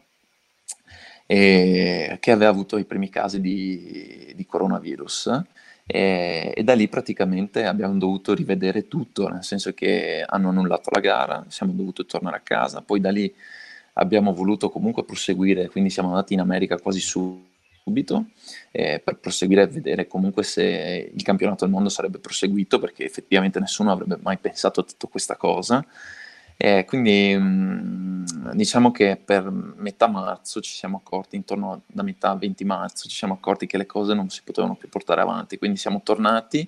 e, 1.25 2.17
che 2.21 2.31
aveva 2.31 2.51
avuto 2.51 2.77
i 2.77 2.85
primi 2.85 3.09
casi 3.09 3.41
di, 3.41 4.31
di 4.33 4.45
coronavirus 4.45 5.41
e, 5.91 6.53
e, 6.55 6.63
da 6.63 6.75
lì 6.75 6.87
praticamente 6.87 7.65
abbiamo 7.65 7.97
dovuto 7.97 8.35
rivedere 8.35 8.87
tutto, 8.87 9.27
nel 9.27 9.43
senso 9.43 9.73
che 9.73 10.23
hanno 10.23 10.49
annullato 10.49 10.91
la 10.91 10.99
gara, 10.99 11.45
siamo 11.47 11.73
dovuti 11.73 12.05
tornare 12.05 12.37
a 12.37 12.41
casa, 12.41 12.83
poi 12.83 12.99
da 12.99 13.09
lì 13.09 13.33
abbiamo 13.93 14.31
voluto 14.31 14.69
comunque 14.69 15.03
proseguire, 15.03 15.67
quindi 15.67 15.89
siamo 15.89 16.09
andati 16.09 16.33
in 16.33 16.41
America 16.41 16.77
quasi 16.77 16.99
subito 16.99 18.27
eh, 18.69 19.01
per 19.03 19.17
proseguire 19.17 19.63
e 19.63 19.67
vedere 19.67 20.05
comunque 20.05 20.43
se 20.43 21.11
il 21.11 21.23
campionato 21.23 21.65
del 21.65 21.73
mondo 21.73 21.89
sarebbe 21.89 22.19
proseguito 22.19 22.77
perché 22.77 23.03
effettivamente 23.03 23.59
nessuno 23.59 23.91
avrebbe 23.91 24.19
mai 24.21 24.37
pensato 24.37 24.81
a 24.81 24.83
tutta 24.83 25.07
questa 25.07 25.37
cosa. 25.37 25.83
Eh, 26.61 26.83
quindi 26.83 27.33
mm, 27.37 28.51
diciamo 28.51 28.91
che 28.91 29.15
per 29.15 29.49
metà 29.49 30.07
marzo 30.07 30.59
ci 30.59 30.73
siamo 30.73 30.97
accorti, 30.97 31.37
intorno 31.37 31.83
da 31.87 32.03
metà 32.03 32.35
20 32.35 32.65
marzo, 32.65 33.07
ci 33.07 33.15
siamo 33.15 33.35
accorti 33.35 33.65
che 33.65 33.77
le 33.77 33.85
cose 33.85 34.13
non 34.13 34.29
si 34.29 34.41
potevano 34.43 34.75
più 34.75 34.89
portare 34.89 35.21
avanti, 35.21 35.57
quindi 35.57 35.77
siamo 35.77 36.01
tornati 36.03 36.67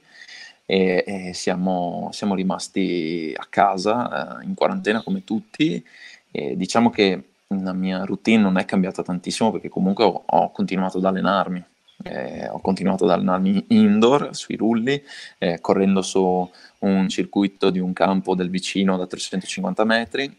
e, 0.65 1.03
e 1.05 1.33
siamo, 1.33 2.09
siamo, 2.13 2.35
rimasti 2.35 3.33
a 3.35 3.45
casa 3.49 4.39
eh, 4.39 4.45
in 4.45 4.53
quarantena 4.53 5.03
come 5.03 5.25
tutti. 5.25 5.83
E 6.31 6.55
diciamo 6.55 6.89
che 6.89 7.23
la 7.47 7.73
mia 7.73 8.05
routine 8.05 8.41
non 8.41 8.57
è 8.57 8.63
cambiata 8.63 9.03
tantissimo 9.03 9.51
perché 9.51 9.67
comunque 9.67 10.05
ho, 10.05 10.23
ho 10.25 10.51
continuato 10.51 10.99
ad 10.99 11.05
allenarmi. 11.05 11.61
Eh, 12.03 12.47
ho 12.49 12.59
continuato 12.59 13.03
ad 13.05 13.11
allenarmi 13.11 13.65
indoor 13.69 14.29
sui 14.35 14.55
rulli, 14.55 15.01
eh, 15.37 15.59
correndo 15.59 16.01
su 16.01 16.49
un 16.79 17.09
circuito 17.09 17.69
di 17.69 17.79
un 17.79 17.93
campo 17.93 18.35
del 18.35 18.49
vicino 18.49 18.97
da 18.97 19.07
350 19.07 19.83
metri 19.83 20.37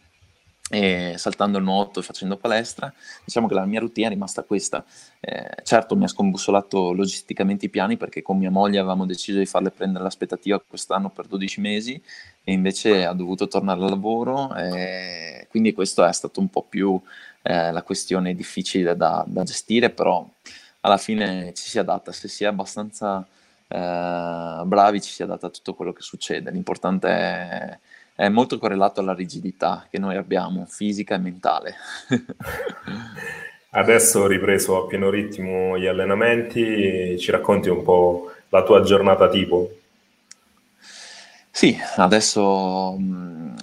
e 0.71 1.17
saltando 1.19 1.59
il 1.59 1.65
nuoto 1.65 2.01
e 2.01 2.03
facendo 2.03 2.39
palestra, 2.39 2.91
diciamo 3.25 3.47
che 3.47 3.53
la 3.53 3.67
mia 3.67 3.81
routine 3.81 4.07
è 4.07 4.11
rimasta 4.11 4.43
questa. 4.43 4.83
Eh, 5.21 5.51
certo 5.65 5.97
mi 5.97 6.05
ha 6.05 6.09
scombussolato 6.09 6.93
logisticamente 6.93 7.67
i 7.67 7.69
piani 7.69 7.99
perché 7.99 8.23
con 8.23 8.39
mia 8.39 8.51
moglie 8.51 8.79
avevamo 8.79 9.05
deciso 9.05 9.39
di 9.39 9.45
farle 9.45 9.71
prendere 9.71 10.03
l'aspettativa 10.03 10.63
quest'anno 10.67 11.11
per 11.11 11.27
12 11.27 11.61
mesi 11.61 12.03
e 12.43 12.53
invece 12.53 13.05
ha 13.05 13.13
dovuto 13.13 13.49
tornare 13.49 13.83
al 13.83 13.91
lavoro 13.91 14.55
e 14.57 15.47
quindi 15.51 15.75
questo 15.75 16.05
è 16.07 16.13
stato 16.13 16.41
un 16.41 16.49
po' 16.49 16.63
più 16.63 16.99
eh, 17.43 17.71
la 17.71 17.83
questione 17.83 18.35
difficile 18.35 18.97
da, 18.97 19.25
da, 19.27 19.43
gestire, 19.43 19.91
però 19.91 20.27
alla 20.83 20.99
fine 20.99 21.53
ci 21.55 21.69
si 21.69 21.79
adatta, 21.79 22.13
se 22.13 22.29
si 22.29 22.45
è 22.45 22.47
abbastanza 22.47 23.27
eh, 23.67 24.63
bravi 24.65 25.01
ci 25.01 25.11
si 25.11 25.23
adatta 25.23 25.49
a 25.49 25.51
tutto 25.51 25.75
quello 25.75 25.93
che 25.93 26.03
succede, 26.03 26.51
l'importante 26.51 27.09
è 27.09 27.79
è 28.15 28.29
molto 28.29 28.59
correlato 28.59 29.01
alla 29.01 29.15
rigidità 29.15 29.87
che 29.91 29.99
noi 29.99 30.17
abbiamo, 30.17 30.67
fisica 30.67 31.15
e 31.15 31.19
mentale. 31.19 31.75
Adesso 33.75 34.21
ho 34.21 34.27
ripreso 34.27 34.85
a 34.85 34.87
pieno 34.87 35.09
ritmo 35.09 35.79
gli 35.79 35.87
allenamenti, 35.87 37.19
ci 37.19 37.31
racconti 37.31 37.71
un 37.71 37.83
po' 37.83 38.31
la 38.51 38.63
tua 38.65 38.83
giornata 38.83 39.31
tipo? 39.31 39.71
Sì, 41.51 41.79
adesso 41.97 42.99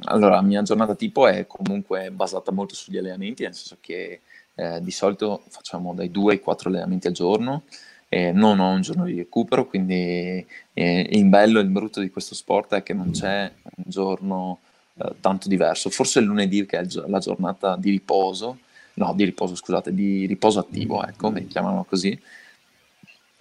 allora 0.06 0.36
la 0.36 0.42
mia 0.42 0.64
giornata 0.64 0.96
tipo 0.96 1.28
è 1.28 1.46
comunque 1.46 2.10
basata 2.10 2.52
molto 2.52 2.74
sugli 2.74 2.98
allenamenti, 2.98 3.44
nel 3.44 3.54
senso 3.54 3.78
che 3.80 4.22
eh, 4.60 4.82
di 4.82 4.92
solito 4.92 5.44
facciamo 5.48 5.94
dai 5.94 6.12
2 6.12 6.34
ai 6.34 6.40
4 6.42 6.70
allenamenti 6.70 7.08
al 7.08 7.14
giorno, 7.14 7.64
eh, 8.10 8.32
non 8.32 8.60
ho 8.60 8.72
un 8.72 8.82
giorno 8.82 9.06
di 9.06 9.16
recupero, 9.16 9.68
quindi 9.68 10.46
eh, 10.74 11.08
il 11.12 11.26
bello 11.26 11.60
e 11.60 11.62
il 11.62 11.70
brutto 11.70 12.02
di 12.02 12.10
questo 12.10 12.36
sport 12.36 12.74
è 12.74 12.84
che 12.84 12.94
non 12.94 13.12
c'è 13.12 13.50
un 13.78 13.84
giorno 13.86 14.60
eh, 14.96 15.16
tanto 15.22 15.48
diverso. 15.48 15.90
Forse 15.90 16.20
il 16.20 16.26
lunedì 16.26 16.66
che 16.66 16.80
è 16.80 16.86
la 17.08 17.20
giornata 17.20 17.78
di 17.78 17.92
riposo, 17.92 18.58
no, 18.96 19.14
di 19.16 19.24
riposo, 19.24 19.56
scusate, 19.56 19.94
di 19.94 20.26
riposo 20.26 20.60
attivo, 20.60 21.06
ecco, 21.06 21.32
mi 21.32 21.48
chiamano 21.48 21.86
così, 21.86 22.20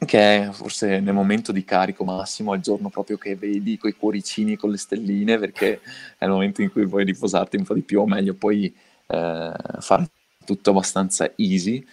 che 0.07 0.45
è 0.45 0.51
forse 0.53 1.01
nel 1.01 1.15
momento 1.15 1.51
di 1.51 1.65
carico 1.65 2.05
massimo, 2.05 2.53
è 2.53 2.57
il 2.57 2.63
giorno 2.63 2.91
proprio 2.91 3.17
che 3.17 3.35
vedi 3.35 3.77
quei 3.79 3.95
cuoricini 3.95 4.57
con 4.57 4.71
le 4.71 4.77
stelline, 4.77 5.39
perché 5.39 5.81
è 6.17 6.25
il 6.27 6.31
momento 6.31 6.63
in 6.63 6.71
cui 6.71 6.87
puoi 6.87 7.05
riposarti 7.05 7.57
un 7.57 7.65
po' 7.65 7.75
di 7.75 7.83
più, 7.83 8.01
o 8.01 8.07
meglio 8.07 8.35
puoi 8.35 8.73
eh, 9.07 9.53
fare 9.81 10.09
tutto 10.49 10.71
abbastanza 10.71 11.31
easy. 11.37 11.85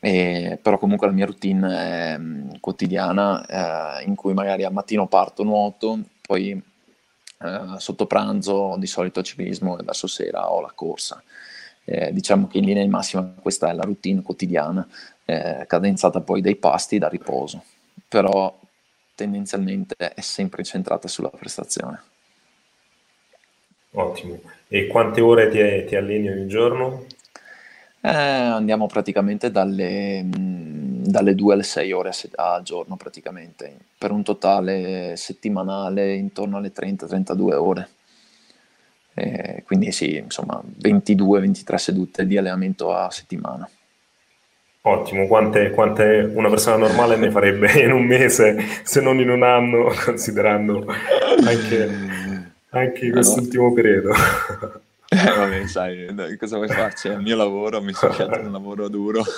E, 0.00 0.58
però 0.60 0.78
comunque 0.78 1.06
la 1.06 1.12
mia 1.12 1.26
routine 1.26 2.14
è 2.14 2.18
mm, 2.18 2.50
quotidiana 2.60 4.00
eh, 4.00 4.04
in 4.04 4.16
cui 4.16 4.34
magari 4.34 4.64
al 4.64 4.72
mattino 4.72 5.06
parto 5.06 5.44
nuoto, 5.44 5.98
poi 6.20 6.50
eh, 6.50 7.60
sotto 7.78 8.06
pranzo 8.06 8.74
di 8.78 8.86
solito 8.86 9.22
ciclismo 9.22 9.78
e 9.78 9.84
verso 9.84 10.08
sera 10.08 10.50
ho 10.50 10.60
la 10.60 10.72
corsa. 10.74 11.22
Eh, 11.84 12.12
diciamo 12.12 12.48
che 12.48 12.58
in 12.58 12.64
linea 12.64 12.82
di 12.82 12.88
massima 12.88 13.34
questa 13.40 13.70
è 13.70 13.72
la 13.74 13.84
routine 13.84 14.22
quotidiana, 14.22 14.86
eh, 15.24 15.64
cadenzata 15.66 16.20
poi 16.20 16.40
dai 16.40 16.56
pasti 16.56 16.98
da 16.98 17.08
riposo, 17.08 17.62
però 18.08 18.58
tendenzialmente 19.14 19.94
è 19.96 20.20
sempre 20.20 20.64
centrata 20.64 21.08
sulla 21.08 21.30
prestazione. 21.30 22.02
Ottimo. 23.92 24.40
E 24.68 24.86
quante 24.88 25.20
ore 25.20 25.48
ti, 25.48 25.86
ti 25.86 25.94
alleni 25.94 26.28
ogni 26.28 26.48
giorno? 26.48 27.06
Eh, 28.06 28.10
andiamo 28.10 28.86
praticamente 28.86 29.50
dalle, 29.50 30.22
mh, 30.22 31.06
dalle 31.06 31.34
2 31.34 31.54
alle 31.54 31.62
6 31.62 31.92
ore 31.92 32.10
al 32.34 32.62
giorno 32.62 32.96
praticamente, 32.96 33.74
per 33.96 34.10
un 34.10 34.22
totale 34.22 35.16
settimanale 35.16 36.12
intorno 36.12 36.58
alle 36.58 36.70
30-32 36.70 37.54
ore. 37.54 37.88
Eh, 39.14 39.62
quindi 39.64 39.90
sì, 39.90 40.16
insomma, 40.16 40.62
22-23 40.82 41.74
sedute 41.76 42.26
di 42.26 42.36
allenamento 42.36 42.94
a 42.94 43.10
settimana. 43.10 43.66
Ottimo, 44.82 45.26
quante, 45.26 45.70
quante, 45.70 46.30
una 46.34 46.50
persona 46.50 46.76
normale 46.76 47.16
ne 47.16 47.30
farebbe 47.30 47.72
in 47.80 47.90
un 47.90 48.04
mese, 48.04 48.82
se 48.82 49.00
non 49.00 49.18
in 49.18 49.30
un 49.30 49.42
anno, 49.42 49.90
considerando 50.04 50.84
anche, 51.42 51.88
anche 52.68 53.10
quest'ultimo 53.10 53.72
periodo. 53.72 54.12
Eh, 55.08 55.36
vabbè, 55.36 55.66
sai, 55.66 56.36
cosa 56.38 56.56
vuoi 56.56 56.68
farci? 56.68 57.08
È 57.08 57.12
il 57.12 57.20
mio 57.20 57.36
lavoro, 57.36 57.80
mi 57.82 57.92
sono 57.92 58.12
scelto 58.12 58.40
un 58.40 58.52
lavoro 58.52 58.88
duro. 58.88 59.22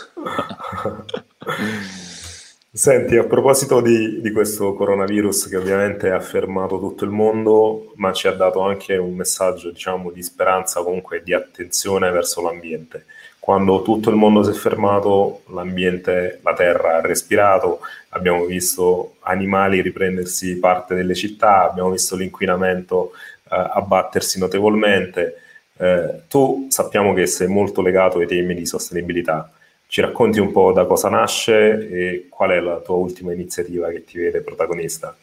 Senti, 2.76 3.16
a 3.16 3.24
proposito 3.24 3.80
di, 3.80 4.20
di, 4.20 4.30
questo 4.32 4.74
coronavirus 4.74 5.48
che 5.48 5.56
ovviamente 5.56 6.10
ha 6.10 6.20
fermato 6.20 6.78
tutto 6.78 7.04
il 7.04 7.10
mondo, 7.10 7.94
ma 7.96 8.12
ci 8.12 8.28
ha 8.28 8.32
dato 8.32 8.60
anche 8.60 8.98
un 8.98 9.14
messaggio, 9.14 9.70
diciamo, 9.70 10.10
di 10.10 10.22
speranza, 10.22 10.82
comunque 10.82 11.22
di 11.22 11.32
attenzione 11.32 12.10
verso 12.10 12.42
l'ambiente. 12.42 13.06
Quando 13.38 13.80
tutto 13.80 14.10
il 14.10 14.16
mondo 14.16 14.42
si 14.42 14.50
è 14.50 14.52
fermato, 14.52 15.40
l'ambiente, 15.54 16.40
la 16.42 16.52
terra 16.52 16.96
ha 16.96 17.00
respirato, 17.00 17.80
abbiamo 18.10 18.44
visto 18.44 19.14
animali 19.20 19.80
riprendersi 19.80 20.58
parte 20.58 20.94
delle 20.94 21.14
città, 21.14 21.70
abbiamo 21.70 21.90
visto 21.90 22.14
l'inquinamento 22.14 23.12
eh, 23.50 23.70
abbattersi 23.72 24.38
notevolmente 24.38 25.44
eh, 25.78 26.22
tu 26.28 26.66
sappiamo 26.70 27.12
che 27.12 27.26
sei 27.26 27.48
molto 27.48 27.82
legato 27.82 28.18
ai 28.18 28.26
temi 28.26 28.54
di 28.54 28.66
sostenibilità. 28.66 29.50
Ci 29.88 30.00
racconti 30.00 30.40
un 30.40 30.50
po' 30.50 30.72
da 30.72 30.84
cosa 30.84 31.08
nasce 31.08 31.88
e 31.88 32.26
qual 32.28 32.50
è 32.50 32.60
la 32.60 32.78
tua 32.78 32.96
ultima 32.96 33.32
iniziativa 33.32 33.88
che 33.88 34.04
ti 34.04 34.18
vede 34.18 34.40
protagonista? 34.40 35.14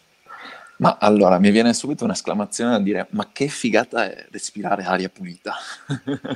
Ma 0.78 0.98
allora 1.00 1.38
mi 1.38 1.52
viene 1.52 1.74
subito 1.74 2.04
un'esclamazione 2.04 2.72
da 2.72 2.80
dire: 2.80 3.08
Ma 3.12 3.30
che 3.32 3.48
figata 3.48 4.06
è 4.06 4.26
respirare 4.32 4.84
aria 4.84 5.10
pulita! 5.10 5.54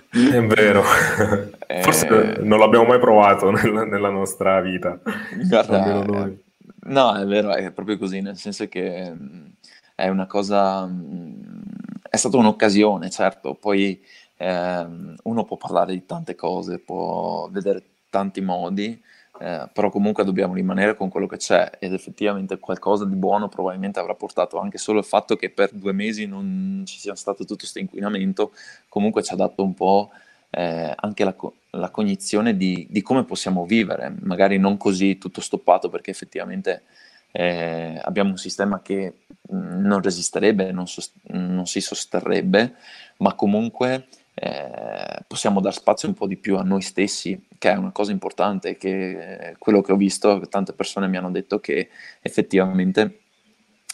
È 0.10 0.46
vero, 0.46 0.84
eh... 1.68 1.82
forse 1.82 2.38
non 2.42 2.60
l'abbiamo 2.60 2.86
mai 2.86 3.00
provato 3.00 3.50
nella, 3.50 3.84
nella 3.86 4.10
nostra 4.10 4.62
vita. 4.62 5.00
Guarda, 5.48 6.04
eh, 6.04 6.38
no, 6.86 7.16
è 7.16 7.26
vero, 7.26 7.54
è 7.54 7.72
proprio 7.72 7.98
così, 7.98 8.22
nel 8.22 8.38
senso 8.38 8.68
che 8.68 9.12
mm, 9.12 9.46
è 9.96 10.08
una 10.08 10.28
cosa 10.28 10.86
mm, 10.86 11.57
è 12.18 12.20
stata 12.20 12.38
un'occasione, 12.38 13.10
certo, 13.10 13.54
poi 13.54 14.04
ehm, 14.38 15.16
uno 15.24 15.44
può 15.46 15.56
parlare 15.56 15.94
di 15.94 16.06
tante 16.06 16.36
cose, 16.36 16.80
può 16.80 17.48
vedere 17.52 17.84
tanti 18.10 18.42
modi, 18.42 19.00
eh, 19.40 19.70
però 19.72 19.90
comunque 19.92 20.24
dobbiamo 20.24 20.56
rimanere 20.56 20.96
con 20.96 21.10
quello 21.10 21.28
che 21.28 21.38
c'è. 21.38 21.70
Ed 21.80 21.94
effettivamente 21.94 22.58
qualcosa 22.60 23.06
di 23.06 23.16
buono 23.16 23.50
probabilmente 23.50 24.00
avrà 24.00 24.16
portato 24.16 24.58
anche 24.58 24.80
solo 24.80 25.00
il 25.00 25.06
fatto 25.06 25.36
che 25.36 25.52
per 25.52 25.72
due 25.74 25.94
mesi 25.94 26.26
non 26.26 26.84
ci 26.86 26.98
sia 27.00 27.16
stato 27.16 27.44
tutto 27.44 27.58
questo 27.58 27.80
inquinamento, 27.80 28.52
comunque 28.90 29.24
ci 29.24 29.34
ha 29.34 29.38
dato 29.38 29.64
un 29.64 29.74
po' 29.76 30.10
eh, 30.50 30.94
anche 30.96 31.24
la, 31.24 31.36
la 31.72 31.90
cognizione 31.92 32.58
di, 32.58 32.88
di, 32.90 33.02
come 33.02 33.26
possiamo 33.26 33.66
vivere, 33.66 34.16
magari 34.22 34.58
non 34.58 34.78
così 34.78 35.18
tutto 35.18 35.42
stoppato 35.42 35.90
perché 35.90 36.10
effettivamente 36.12 36.84
eh, 37.32 38.00
abbiamo 38.04 38.32
un 38.32 38.38
sistema 38.38 38.82
che 38.82 39.14
non 39.50 40.02
resisterebbe, 40.02 40.72
non, 40.72 40.88
sost- 40.88 41.16
non 41.28 41.66
si 41.66 41.82
sosterrebbe, 41.82 42.76
ma 43.18 43.34
comunque 43.34 44.08
eh, 44.34 45.24
possiamo 45.26 45.62
dar 45.62 45.74
spazio 45.74 46.08
un 46.08 46.14
po' 46.14 46.28
di 46.28 46.38
più 46.38 46.58
a 46.58 46.64
noi 46.64 46.82
stessi, 46.82 47.48
che 47.58 47.72
è 47.72 47.76
una 47.76 47.92
cosa 47.92 48.12
importante, 48.12 48.78
che 48.78 49.50
eh, 49.50 49.56
quello 49.58 49.82
che 49.82 49.92
ho 49.92 49.98
visto, 49.98 50.40
tante 50.48 50.74
persone 50.74 51.08
mi 51.08 51.18
hanno 51.18 51.32
detto 51.32 51.60
che 51.60 51.90
effettivamente 52.22 53.22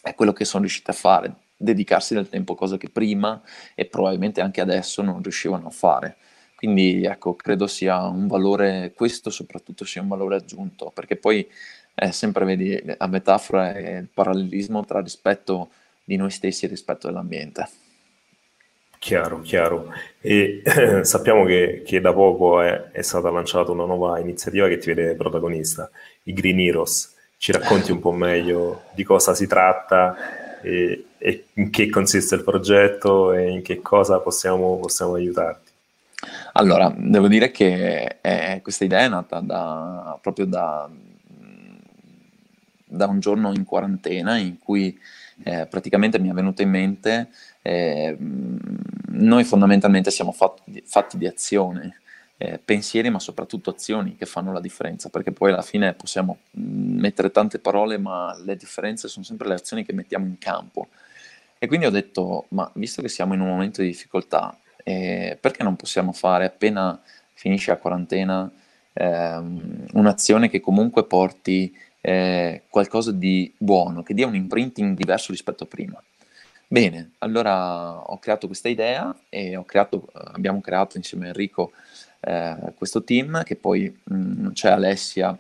è 0.01 0.13
quello 0.15 0.33
che 0.33 0.43
sono 0.43 0.63
riusciti 0.63 0.89
a 0.89 0.93
fare, 0.93 1.36
dedicarsi 1.55 2.13
del 2.13 2.27
tempo, 2.27 2.55
cosa 2.55 2.75
che 2.75 2.89
prima 2.89 3.41
e 3.74 3.86
probabilmente 3.86 4.41
anche 4.41 4.60
adesso 4.60 5.01
non 5.01 5.22
riuscivano 5.22 5.67
a 5.67 5.72
fare. 5.72 6.17
Quindi 6.55 7.03
ecco, 7.03 7.36
credo 7.36 7.67
sia 7.67 8.05
un 8.07 8.27
valore, 8.27 8.93
questo 8.95 9.29
soprattutto 9.29 9.86
sia 9.86 10.01
un 10.01 10.07
valore 10.07 10.36
aggiunto, 10.38 10.91
perché 10.91 11.17
poi 11.17 11.45
è 11.93 12.12
sempre, 12.12 12.45
vedi, 12.45 12.81
la 12.97 13.07
metafora 13.07 13.73
è 13.73 13.97
il 13.97 14.07
parallelismo 14.12 14.83
tra 14.85 15.01
rispetto 15.01 15.69
di 16.03 16.15
noi 16.15 16.31
stessi 16.31 16.65
e 16.65 16.69
rispetto 16.69 17.07
dell'ambiente. 17.07 17.67
Chiaro, 19.03 19.41
chiaro. 19.41 19.91
E 20.21 20.62
eh, 20.63 21.03
sappiamo 21.05 21.43
che, 21.45 21.83
che, 21.85 22.00
da 22.00 22.13
poco 22.13 22.62
è, 22.62 22.91
è, 22.91 23.01
stata 23.01 23.29
lanciata 23.29 23.71
una 23.71 23.85
nuova 23.85 24.17
iniziativa 24.19 24.67
che 24.67 24.77
ti 24.77 24.93
vede 24.93 25.15
protagonista, 25.15 25.89
i 26.23 26.33
Green 26.33 26.59
Heroes. 26.59 27.13
Ci 27.38 27.51
racconti 27.51 27.91
un 27.91 28.00
po' 28.00 28.13
meglio 28.13 28.83
di 28.93 29.03
cosa 29.03 29.35
si 29.35 29.45
tratta 29.47 30.62
e, 30.62 31.07
e 31.17 31.45
in 31.55 31.69
che 31.69 31.89
consiste 31.89 32.35
il 32.35 32.43
progetto 32.43 33.33
e 33.33 33.50
in 33.50 33.62
che 33.62 33.81
cosa 33.81 34.19
possiamo, 34.19 34.77
possiamo 34.79 35.15
aiutarti? 35.15 35.71
Allora, 36.53 36.93
devo 36.95 37.27
dire 37.27 37.51
che 37.51 38.21
è, 38.21 38.59
questa 38.63 38.85
idea 38.85 39.00
è 39.00 39.09
nata 39.09 39.41
da, 39.41 40.17
proprio 40.21 40.45
da, 40.45 40.89
da, 42.95 43.07
un 43.07 43.19
giorno 43.19 43.53
in 43.53 43.63
quarantena 43.65 44.38
in 44.38 44.59
cui 44.59 44.97
eh, 45.43 45.65
praticamente 45.65 46.19
mi 46.19 46.29
è 46.29 46.33
venuto 46.33 46.62
in 46.62 46.69
mente 46.69 47.29
eh, 47.62 48.15
noi 48.19 49.43
fondamentalmente 49.43 50.12
siamo 50.12 50.31
fatti, 50.31 50.83
fatti 50.85 51.17
di 51.17 51.27
azione, 51.27 52.00
eh, 52.38 52.59
pensieri 52.63 53.09
ma 53.09 53.19
soprattutto 53.19 53.69
azioni 53.69 54.15
che 54.15 54.25
fanno 54.25 54.51
la 54.51 54.59
differenza, 54.59 55.09
perché 55.09 55.31
poi 55.31 55.51
alla 55.51 55.62
fine 55.62 55.93
possiamo 55.93 56.39
mm, 56.59 57.00
mettere 57.00 57.31
tante 57.31 57.59
parole 57.59 57.97
ma 57.97 58.38
le 58.43 58.55
differenze 58.55 59.07
sono 59.07 59.25
sempre 59.25 59.47
le 59.47 59.55
azioni 59.55 59.85
che 59.85 59.93
mettiamo 59.93 60.25
in 60.25 60.38
campo. 60.38 60.88
E 61.57 61.67
quindi 61.67 61.85
ho 61.85 61.89
detto, 61.91 62.45
ma 62.50 62.69
visto 62.75 63.01
che 63.01 63.07
siamo 63.07 63.33
in 63.33 63.39
un 63.39 63.47
momento 63.47 63.81
di 63.81 63.88
difficoltà, 63.88 64.57
eh, 64.83 65.38
perché 65.39 65.63
non 65.63 65.77
possiamo 65.77 66.12
fare 66.12 66.45
appena 66.45 67.01
finisce 67.33 67.71
la 67.71 67.77
quarantena 67.77 68.51
ehm, 68.93 69.85
un'azione 69.93 70.50
che 70.50 70.59
comunque 70.59 71.05
porti 71.05 71.75
eh, 72.05 72.63
qualcosa 72.67 73.13
di 73.13 73.53
buono, 73.57 74.03
che 74.03 74.13
dia 74.13 74.27
un 74.27 74.36
imprinting 74.36 74.98
diverso 74.98 75.31
rispetto 75.31 75.63
a 75.63 75.67
prima? 75.67 76.03
Bene, 76.67 77.12
allora 77.19 78.01
ho 78.01 78.19
creato 78.19 78.48
questa 78.48 78.67
idea 78.67 79.15
e 79.29 79.62
creato, 79.65 80.10
abbiamo 80.12 80.60
creato 80.60 80.98
insieme 80.98 81.25
a 81.25 81.27
Enrico 81.29 81.72
eh, 82.19 82.74
questo 82.75 83.05
team 83.05 83.43
che 83.43 83.55
poi 83.55 83.95
mh, 84.03 84.15
mm, 84.15 84.48
c'è 84.51 84.72
Alessia, 84.72 85.38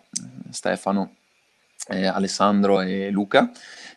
Stefano, 0.51 1.15
eh, 1.89 2.05
Alessandro 2.05 2.79
e 2.79 3.09
Luca, 3.09 3.51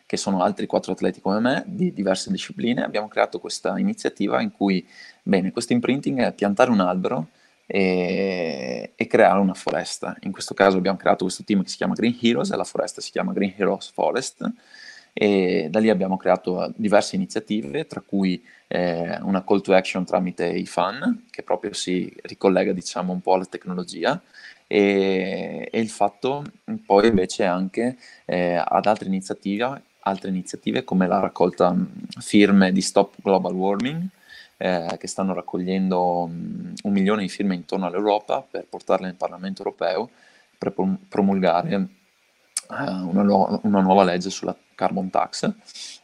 che 0.05 0.17
sono 0.17 0.41
altri 0.41 0.65
quattro 0.65 0.91
atleti 0.91 1.21
come 1.21 1.39
me 1.39 1.63
di 1.67 1.93
diverse 1.93 2.31
discipline. 2.31 2.83
Abbiamo 2.83 3.07
creato 3.07 3.39
questa 3.39 3.77
iniziativa 3.79 4.41
in 4.41 4.51
cui, 4.51 4.85
bene, 5.23 5.51
questo 5.51 5.71
imprinting 5.71 6.19
è 6.19 6.33
piantare 6.33 6.69
un 6.69 6.81
albero 6.81 7.29
e, 7.67 8.93
e, 8.95 9.07
creare 9.07 9.39
una 9.39 9.53
foresta. 9.53 10.15
In 10.21 10.31
questo 10.31 10.55
caso 10.55 10.77
abbiamo 10.77 10.97
creato 10.97 11.25
questo 11.25 11.43
team 11.43 11.61
che 11.61 11.69
si 11.69 11.77
chiama 11.77 11.93
Green 11.93 12.17
Heroes 12.19 12.49
e 12.49 12.55
la 12.55 12.63
foresta 12.63 13.01
si 13.01 13.11
chiama 13.11 13.33
Green 13.33 13.53
Heroes 13.55 13.91
Forest 13.91 14.49
e 15.19 15.67
da 15.71 15.79
lì 15.79 15.89
abbiamo 15.89 16.15
creato 16.15 16.71
diverse 16.75 17.15
iniziative, 17.15 17.87
tra 17.87 18.03
cui 18.05 18.43
eh, 18.67 19.17
una 19.21 19.43
call 19.43 19.61
to 19.61 19.73
action 19.73 20.05
tramite 20.05 20.45
i 20.45 20.67
fan, 20.67 21.25
che 21.31 21.41
proprio 21.41 21.73
si 21.73 22.13
ricollega 22.21 22.71
diciamo 22.71 23.13
un 23.13 23.21
po' 23.21 23.33
alla 23.33 23.45
tecnologia, 23.45 24.21
e, 24.67 25.69
e 25.71 25.79
il 25.79 25.89
fatto 25.89 26.43
poi 26.85 27.07
invece 27.07 27.45
anche 27.45 27.97
eh, 28.25 28.61
ad 28.63 28.85
altre 28.85 29.07
iniziative, 29.07 29.81
altre 30.01 30.29
iniziative 30.29 30.83
come 30.83 31.07
la 31.07 31.19
raccolta 31.19 31.75
firme 32.19 32.71
di 32.71 32.81
Stop 32.81 33.15
Global 33.19 33.55
Warming, 33.55 34.07
eh, 34.57 34.95
che 34.97 35.07
stanno 35.07 35.33
raccogliendo 35.33 36.27
mh, 36.27 36.73
un 36.83 36.91
milione 36.91 37.21
di 37.21 37.29
firme 37.29 37.55
intorno 37.55 37.85
all'Europa 37.85 38.41
per 38.41 38.65
portarle 38.67 39.05
nel 39.05 39.15
Parlamento 39.15 39.63
europeo 39.63 40.09
per 40.57 40.73
promulgare 41.07 41.73
eh, 41.73 41.85
una, 42.69 43.21
nu- 43.21 43.59
una, 43.63 43.81
nuova 43.81 44.03
legge 44.03 44.29
sulla 44.29 44.55
carbon 44.75 45.09
tax. 45.09 45.53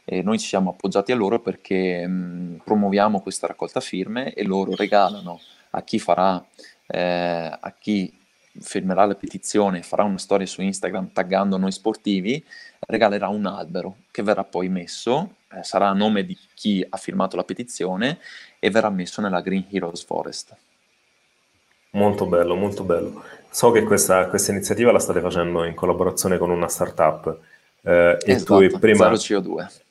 E 0.04 0.22
noi 0.22 0.38
ci 0.38 0.46
siamo 0.46 0.70
appoggiati 0.70 1.12
a 1.12 1.16
loro 1.16 1.40
perché 1.40 2.06
mh, 2.06 2.62
promuoviamo 2.64 3.20
questa 3.20 3.46
raccolta 3.46 3.80
firme 3.80 4.32
e 4.32 4.44
loro 4.44 4.74
regalano 4.74 5.40
a 5.70 5.82
chi 5.82 5.98
farà, 5.98 6.42
eh, 6.86 7.58
a 7.60 7.74
chi 7.78 8.12
firmerà 8.60 9.04
la 9.04 9.14
petizione, 9.14 9.82
farà 9.82 10.04
una 10.04 10.18
storia 10.18 10.46
su 10.46 10.62
Instagram 10.62 11.12
taggando 11.12 11.56
noi 11.56 11.72
sportivi, 11.72 12.44
regalerà 12.80 13.28
un 13.28 13.46
albero 13.46 13.96
che 14.10 14.22
verrà 14.22 14.44
poi 14.44 14.68
messo, 14.68 15.36
eh, 15.52 15.62
sarà 15.62 15.88
a 15.88 15.92
nome 15.92 16.24
di 16.24 16.38
chi 16.54 16.84
ha 16.88 16.96
firmato 16.96 17.36
la 17.36 17.44
petizione 17.44 18.18
e 18.58 18.70
verrà 18.70 18.90
messo 18.90 19.20
nella 19.20 19.40
Green 19.40 19.66
Heroes 19.70 20.04
Forest. 20.04 20.56
Molto 21.90 22.26
bello, 22.26 22.54
molto 22.54 22.82
bello. 22.82 23.22
So 23.50 23.70
che 23.70 23.84
questa, 23.84 24.26
questa 24.26 24.50
iniziativa 24.50 24.90
la 24.90 24.98
state 24.98 25.20
facendo 25.20 25.64
in 25.64 25.74
collaborazione 25.74 26.38
con 26.38 26.50
una 26.50 26.68
startup 26.68 27.38
eh, 27.82 28.18
e 28.24 28.32
esatto, 28.32 28.66
tu 28.66 28.78
prima... 28.78 29.10
CO2. 29.10 29.82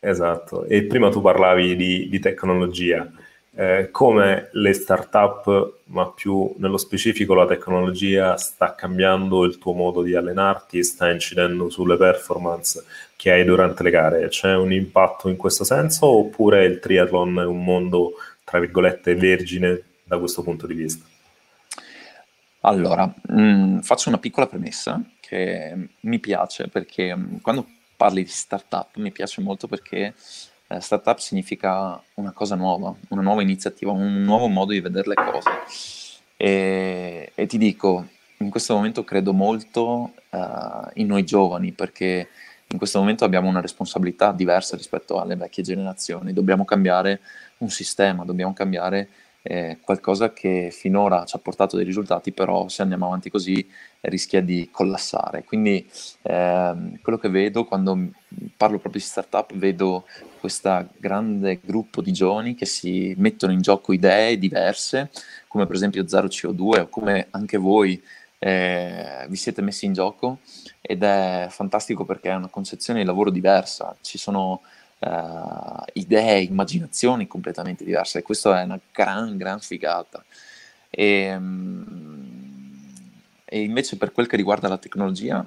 Esatto, 0.00 0.64
e 0.64 0.84
prima 0.84 1.08
tu 1.08 1.22
parlavi 1.22 1.76
di, 1.76 2.08
di 2.10 2.18
tecnologia, 2.18 3.10
eh, 3.56 3.88
come 3.92 4.48
le 4.52 4.72
start-up, 4.72 5.74
ma 5.84 6.10
più 6.10 6.54
nello 6.58 6.76
specifico 6.76 7.34
la 7.34 7.46
tecnologia, 7.46 8.36
sta 8.36 8.74
cambiando 8.74 9.44
il 9.44 9.58
tuo 9.58 9.72
modo 9.72 10.02
di 10.02 10.14
allenarti, 10.14 10.82
sta 10.82 11.10
incidendo 11.10 11.70
sulle 11.70 11.96
performance 11.96 12.84
che 13.16 13.30
hai 13.30 13.44
durante 13.44 13.82
le 13.84 13.90
gare. 13.90 14.28
C'è 14.28 14.54
un 14.54 14.72
impatto 14.72 15.28
in 15.28 15.36
questo 15.36 15.62
senso 15.62 16.06
oppure 16.06 16.64
il 16.64 16.80
triathlon 16.80 17.40
è 17.40 17.44
un 17.44 17.62
mondo, 17.62 18.14
tra 18.42 18.58
virgolette, 18.58 19.14
vergine 19.14 19.82
da 20.02 20.18
questo 20.18 20.42
punto 20.42 20.66
di 20.66 20.74
vista? 20.74 21.04
Allora, 22.60 23.06
mh, 23.06 23.40
mm, 23.40 23.78
faccio 23.80 24.08
una 24.08 24.18
piccola 24.18 24.46
premessa 24.46 25.00
che 25.20 25.90
mi 26.00 26.18
piace 26.18 26.68
perché 26.68 27.14
mm, 27.14 27.36
quando 27.40 27.66
parli 27.96 28.22
di 28.22 28.28
startup 28.28 28.96
mi 28.96 29.12
piace 29.12 29.40
molto 29.40 29.68
perché 29.68 30.14
eh, 30.74 30.80
startup 30.80 31.18
significa 31.18 32.00
una 32.14 32.32
cosa 32.32 32.54
nuova, 32.54 32.94
una 33.08 33.22
nuova 33.22 33.42
iniziativa, 33.42 33.92
un 33.92 34.22
nuovo 34.22 34.48
modo 34.48 34.72
di 34.72 34.80
vedere 34.80 35.08
le 35.08 35.14
cose. 35.14 35.50
E, 36.36 37.32
e 37.34 37.46
ti 37.46 37.58
dico, 37.58 38.06
in 38.38 38.50
questo 38.50 38.74
momento 38.74 39.04
credo 39.04 39.32
molto 39.32 40.12
uh, 40.30 40.90
in 40.94 41.06
noi 41.06 41.24
giovani 41.24 41.72
perché 41.72 42.28
in 42.66 42.78
questo 42.78 42.98
momento 42.98 43.24
abbiamo 43.24 43.48
una 43.48 43.60
responsabilità 43.60 44.32
diversa 44.32 44.76
rispetto 44.76 45.20
alle 45.20 45.36
vecchie 45.36 45.62
generazioni, 45.62 46.32
dobbiamo 46.32 46.64
cambiare 46.64 47.20
un 47.58 47.70
sistema, 47.70 48.24
dobbiamo 48.24 48.52
cambiare 48.52 49.08
eh, 49.46 49.76
qualcosa 49.82 50.32
che 50.32 50.70
finora 50.72 51.26
ci 51.26 51.36
ha 51.36 51.38
portato 51.38 51.76
dei 51.76 51.84
risultati, 51.84 52.32
però 52.32 52.66
se 52.68 52.80
andiamo 52.80 53.06
avanti 53.06 53.28
così 53.28 53.66
rischia 54.00 54.40
di 54.40 54.70
collassare. 54.72 55.44
Quindi 55.44 55.86
eh, 56.22 56.74
quello 57.02 57.18
che 57.18 57.28
vedo 57.28 57.64
quando 57.64 58.08
parlo 58.56 58.78
proprio 58.78 59.02
di 59.02 59.06
startup, 59.06 59.54
vedo 59.54 60.06
questo 60.40 60.88
grande 60.96 61.60
gruppo 61.62 62.00
di 62.00 62.12
giovani 62.12 62.54
che 62.54 62.64
si 62.64 63.14
mettono 63.18 63.52
in 63.52 63.60
gioco 63.60 63.92
idee 63.92 64.38
diverse, 64.38 65.10
come 65.46 65.66
per 65.66 65.76
esempio 65.76 66.08
Zero 66.08 66.26
CO2 66.26 66.80
o 66.80 66.88
come 66.88 67.26
anche 67.30 67.58
voi 67.58 68.02
eh, 68.38 69.26
vi 69.28 69.36
siete 69.36 69.60
messi 69.60 69.84
in 69.84 69.92
gioco 69.92 70.38
ed 70.80 71.02
è 71.02 71.46
fantastico 71.50 72.04
perché 72.04 72.30
è 72.30 72.34
una 72.34 72.48
concezione 72.48 73.00
di 73.00 73.06
lavoro 73.06 73.30
diversa, 73.30 73.94
ci 74.00 74.16
sono 74.18 74.62
uh, 74.98 75.82
idee, 75.94 76.42
immaginazioni 76.42 77.26
completamente 77.26 77.84
diverse 77.84 78.22
questo 78.22 78.54
è 78.54 78.62
una 78.62 78.80
gran, 78.92 79.36
gran 79.36 79.60
figata. 79.60 80.24
E, 80.90 81.34
um, 81.34 82.92
e 83.44 83.60
invece 83.62 83.96
per 83.96 84.12
quel 84.12 84.26
che 84.26 84.36
riguarda 84.36 84.68
la 84.68 84.78
tecnologia, 84.78 85.46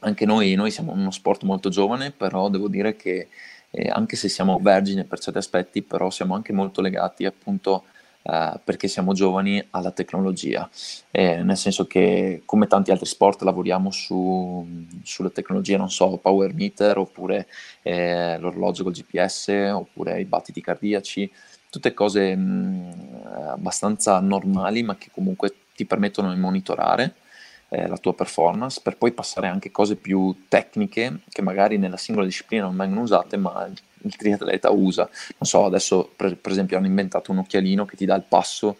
anche 0.00 0.26
noi, 0.26 0.54
noi 0.54 0.70
siamo 0.70 0.92
uno 0.92 1.10
sport 1.10 1.42
molto 1.42 1.68
giovane, 1.68 2.10
però 2.10 2.48
devo 2.48 2.68
dire 2.68 2.96
che 2.96 3.28
eh, 3.70 3.88
anche 3.88 4.16
se 4.16 4.28
siamo 4.28 4.58
vergine 4.60 5.04
per 5.04 5.18
certi 5.18 5.38
aspetti, 5.38 5.82
però 5.82 6.10
siamo 6.10 6.34
anche 6.34 6.52
molto 6.52 6.80
legati 6.80 7.24
appunto 7.24 7.84
eh, 8.26 8.58
perché 8.64 8.88
siamo 8.88 9.12
giovani 9.12 9.62
alla 9.70 9.90
tecnologia, 9.90 10.68
eh, 11.10 11.42
nel 11.42 11.58
senso 11.58 11.86
che 11.86 12.40
come 12.46 12.66
tanti 12.66 12.90
altri 12.90 13.04
sport 13.06 13.42
lavoriamo 13.42 13.90
su, 13.90 14.66
sulle 15.02 15.30
tecnologie, 15.30 15.76
non 15.76 15.90
so, 15.90 16.16
power 16.16 16.54
meter 16.54 16.96
oppure 16.96 17.46
eh, 17.82 18.38
l'orologio 18.38 18.82
col 18.82 18.94
GPS 18.94 19.48
oppure 19.72 20.20
i 20.20 20.24
battiti 20.24 20.62
cardiaci, 20.62 21.30
tutte 21.68 21.92
cose 21.92 22.34
mh, 22.34 23.22
abbastanza 23.48 24.18
normali 24.20 24.82
ma 24.82 24.96
che 24.96 25.10
comunque 25.12 25.54
ti 25.74 25.84
permettono 25.84 26.32
di 26.32 26.40
monitorare 26.40 27.14
eh, 27.74 27.88
la 27.88 27.98
tua 27.98 28.14
performance 28.14 28.80
per 28.80 28.96
poi 28.96 29.10
passare 29.10 29.48
anche 29.48 29.72
cose 29.72 29.96
più 29.96 30.44
tecniche 30.48 31.20
che 31.28 31.42
magari 31.42 31.76
nella 31.76 31.96
singola 31.96 32.24
disciplina 32.24 32.64
non 32.64 32.76
vengono 32.76 33.02
usate 33.02 33.36
ma 33.36 33.68
il 34.02 34.16
triatleta 34.16 34.70
usa. 34.70 35.08
Non 35.38 35.48
so, 35.48 35.64
adesso 35.64 36.10
per, 36.14 36.36
per, 36.36 36.52
esempio 36.52 36.76
hanno 36.76 36.86
inventato 36.86 37.32
un 37.32 37.38
occhialino 37.38 37.84
che 37.84 37.96
ti 37.96 38.04
dà 38.04 38.14
il 38.14 38.24
passo 38.28 38.76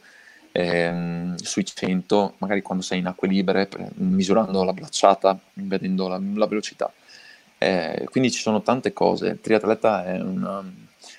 ehm, 0.53 1.35
sui 1.37 1.65
100, 1.65 2.35
magari 2.39 2.63
quando 2.63 2.85
sei 2.85 3.01
in 3.01 3.07
acque 3.07 3.27
libere, 3.27 3.69
misurando 3.95 4.63
la 4.63 4.73
bracciata, 4.73 5.37
vedendo 5.55 6.07
la, 6.07 6.21
la 6.35 6.47
velocità. 6.47 6.93
Eh, 7.59 8.07
quindi 8.11 8.31
ci 8.31 8.41
sono 8.41 8.63
tante 8.63 8.93
cose. 8.93 9.29
Il 9.29 9.41
triatleta 9.41 10.05
è 10.05 10.21
una, 10.21 10.63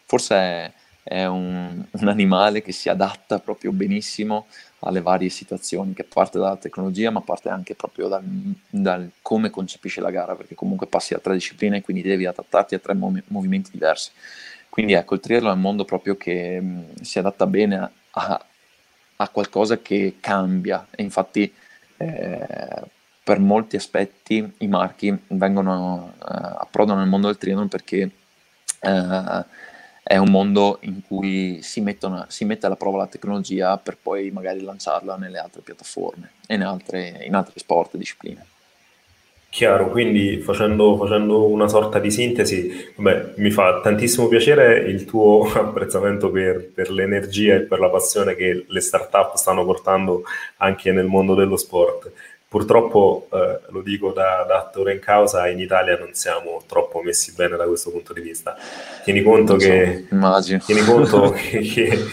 forse 0.06 0.36
è, 0.36 0.72
è 1.08 1.24
un, 1.26 1.86
un, 1.92 2.08
animale 2.08 2.64
che 2.64 2.72
si 2.72 2.90
adatta 2.90 3.38
proprio 3.38 3.72
benissimo 3.72 4.48
alle 4.80 5.02
varie 5.02 5.30
situazioni, 5.30 5.94
che 5.94 6.04
parte 6.04 6.40
dalla 6.40 6.56
tecnologia, 6.56 7.12
ma 7.12 7.22
parte 7.22 7.50
anche 7.50 7.76
proprio 7.76 8.08
dal, 8.08 8.24
dal 8.68 9.12
come 9.22 9.52
concepisce 9.52 10.02
la 10.02 10.10
gara, 10.10 10.36
perché 10.36 10.56
comunque 10.56 10.88
passi 10.88 11.14
da 11.14 11.20
tre 11.20 11.34
discipline 11.34 11.78
e 11.78 11.82
quindi 11.82 12.02
devi 12.02 12.26
adattarti 12.26 12.74
a 12.74 12.80
tre 12.80 12.96
mov- 12.96 13.22
movimenti 13.28 13.70
diversi. 13.70 14.10
Quindi 14.68 14.94
ecco, 14.94 15.14
il 15.14 15.20
triathlon 15.20 15.52
è 15.52 15.54
un 15.54 15.62
mondo 15.62 15.86
proprio 15.86 16.18
che 16.18 16.60
mh, 16.60 17.02
si 17.02 17.20
adatta 17.20 17.46
bene 17.46 17.92
a, 18.10 18.46
a, 19.18 19.30
qualcosa 19.30 19.78
che 19.78 20.18
cambia 20.20 20.88
e 20.90 21.04
infatti 21.04 21.54
eh, 21.98 22.82
per 23.24 23.40
molti 23.40 23.76
aspetti 23.76 24.54
i 24.58 24.68
marchi 24.68 25.16
vengono, 25.28 26.14
eh, 26.20 26.24
approdano 26.58 27.00
nel 27.00 27.10
mondo 27.10 27.28
del 27.28 27.38
triathlon 27.38 27.68
perché 27.68 28.10
eh, 28.80 29.46
è 30.08 30.18
un 30.18 30.30
mondo 30.30 30.78
in 30.82 31.02
cui 31.02 31.64
si, 31.64 31.82
mettono, 31.82 32.26
si, 32.28 32.46
mette 32.46 32.68
alla 32.68 32.76
prova 32.76 33.00
la 33.00 33.08
tecnologia 33.08 33.76
per 33.78 33.98
poi 34.00 34.30
magari 34.30 34.62
lanciarla 34.62 35.16
nelle 35.16 35.40
altre 35.40 35.62
piattaforme 35.62 36.30
e 36.46 36.54
in, 36.54 36.62
altre, 36.62 37.24
in 37.26 37.34
altri 37.34 37.60
sport 37.60 37.96
e 37.96 37.98
discipline. 37.98 38.46
Chiaro, 39.50 39.90
quindi 39.90 40.38
facendo, 40.42 40.96
facendo, 40.96 41.48
una 41.48 41.68
sorta 41.68 41.98
di 41.98 42.12
sintesi, 42.12 42.92
beh, 42.98 43.34
mi 43.38 43.50
fa 43.50 43.82
tantissimo 43.82 44.28
piacere 44.28 44.78
il 44.80 45.06
tuo 45.06 45.50
apprezzamento 45.56 46.30
per, 46.30 46.70
per, 46.72 46.92
l'energia 46.92 47.56
e 47.56 47.62
per 47.62 47.80
la 47.80 47.90
passione 47.90 48.36
che 48.36 48.66
le 48.68 48.82
start-up 48.82 49.34
stanno 49.36 49.66
portando 49.66 50.22
anche 50.58 50.92
nel 50.92 51.06
mondo 51.06 51.34
dello 51.34 51.58
sport. 51.58 52.12
Purtroppo, 52.56 53.28
eh, 53.34 53.60
lo 53.68 53.82
dico 53.82 54.14
da, 54.14 54.46
da, 54.48 54.60
attore 54.60 54.94
in 54.94 55.00
causa, 55.00 55.50
in 55.50 55.60
Italia 55.60 55.98
non 55.98 56.14
siamo 56.14 56.64
troppo 56.66 57.02
messi 57.02 57.34
bene 57.34 57.58
da 57.58 57.66
questo 57.66 57.92
punto 57.92 58.14
di 58.14 58.22
vista. 58.22 58.56
Tieni 59.04 59.24
conto, 59.24 59.58
che, 59.58 60.08
so, 60.10 60.58
tieni 60.66 60.82
conto 60.86 61.32
che, 61.36 61.60
che, 61.60 62.06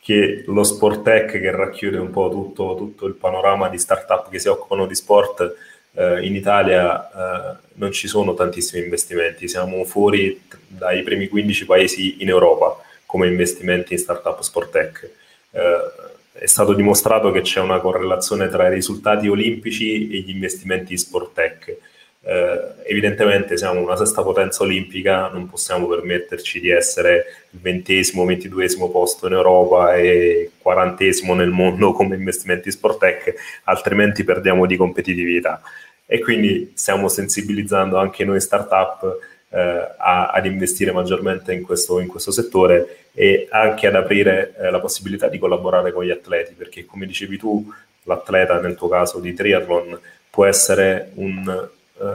che, 0.00 0.44
lo 0.46 0.62
sport 0.62 1.02
tech, 1.02 1.32
che 1.32 1.50
racchiude 1.50 1.98
un 1.98 2.10
po' 2.10 2.28
tutto, 2.30 2.76
tutto 2.76 3.06
il 3.06 3.14
panorama 3.14 3.68
di 3.68 3.76
startup 3.76 4.30
che 4.30 4.38
si 4.38 4.46
occupano 4.46 4.86
di 4.86 4.94
sport, 4.94 5.56
eh, 5.94 6.24
in 6.24 6.36
Italia 6.36 7.10
eh, 7.10 7.56
non 7.72 7.90
ci 7.90 8.06
sono 8.06 8.34
tantissimi 8.34 8.84
investimenti, 8.84 9.48
siamo 9.48 9.82
fuori 9.82 10.40
dai 10.68 11.02
primi 11.02 11.26
15 11.26 11.66
paesi 11.66 12.22
in 12.22 12.28
Europa 12.28 12.76
come 13.04 13.26
investimenti 13.26 13.94
in 13.94 13.98
startup 13.98 14.42
sport 14.42 14.70
tech. 14.70 15.10
Eh, 15.50 16.06
è 16.38 16.46
stato 16.46 16.72
dimostrato 16.72 17.30
che 17.30 17.40
c'è 17.40 17.60
una 17.60 17.80
correlazione 17.80 18.48
tra 18.48 18.68
i 18.68 18.74
risultati 18.74 19.28
olimpici 19.28 20.08
e 20.08 20.18
gli 20.20 20.30
investimenti 20.30 20.92
in 20.92 20.98
sport 20.98 21.32
tech. 21.34 21.76
Eh, 22.20 22.60
evidentemente 22.84 23.56
siamo 23.56 23.80
una 23.80 23.96
sesta 23.96 24.22
potenza 24.22 24.62
olimpica, 24.62 25.28
non 25.28 25.48
possiamo 25.48 25.86
permetterci 25.86 26.60
di 26.60 26.70
essere 26.70 27.24
il 27.50 27.60
ventesimo, 27.60 28.24
ventiduesimo 28.24 28.90
posto 28.90 29.26
in 29.26 29.32
Europa 29.32 29.96
e 29.96 30.52
quarantesimo 30.58 31.34
nel 31.34 31.50
mondo 31.50 31.92
come 31.92 32.16
investimenti 32.16 32.68
in 32.68 32.74
sport 32.74 32.98
tech, 32.98 33.34
altrimenti 33.64 34.22
perdiamo 34.24 34.66
di 34.66 34.76
competitività. 34.76 35.60
E 36.06 36.20
quindi 36.20 36.72
stiamo 36.74 37.08
sensibilizzando 37.08 37.98
anche 37.98 38.24
noi 38.24 38.40
startup 38.40 39.18
eh, 39.50 39.58
a, 39.96 40.30
ad 40.30 40.46
investire 40.46 40.92
maggiormente 40.92 41.52
in 41.52 41.62
questo, 41.62 42.00
in 42.00 42.08
questo, 42.08 42.30
settore 42.30 43.06
e 43.12 43.48
anche 43.50 43.86
ad 43.86 43.94
aprire 43.94 44.54
eh, 44.58 44.70
la 44.70 44.80
possibilità 44.80 45.28
di 45.28 45.38
collaborare 45.38 45.92
con 45.92 46.04
gli 46.04 46.10
atleti, 46.10 46.54
perché 46.54 46.84
come 46.84 47.06
dicevi 47.06 47.38
tu, 47.38 47.72
l'atleta 48.04 48.60
nel 48.60 48.76
tuo 48.76 48.88
caso 48.88 49.20
di 49.20 49.34
triathlon 49.34 49.98
può 50.30 50.44
essere 50.46 51.10
un, 51.14 51.68
uh, 51.94 52.06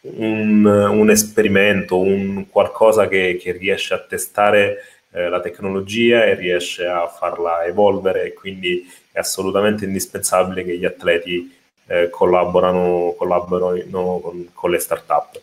un, 0.00 0.64
un 0.64 1.10
esperimento, 1.10 1.98
un 1.98 2.48
qualcosa 2.48 3.08
che, 3.08 3.38
che 3.40 3.52
riesce 3.52 3.94
a 3.94 3.98
testare 3.98 4.78
eh, 5.10 5.28
la 5.28 5.40
tecnologia 5.40 6.24
e 6.24 6.34
riesce 6.34 6.86
a 6.86 7.08
farla 7.08 7.64
evolvere 7.64 8.24
e 8.24 8.32
quindi 8.34 8.86
è 9.10 9.18
assolutamente 9.18 9.84
indispensabile 9.84 10.62
che 10.62 10.76
gli 10.76 10.84
atleti 10.84 11.54
eh, 11.86 12.10
collaborano, 12.10 13.14
collaborino 13.16 14.18
con, 14.20 14.48
con 14.52 14.70
le 14.70 14.78
start-up. 14.78 15.40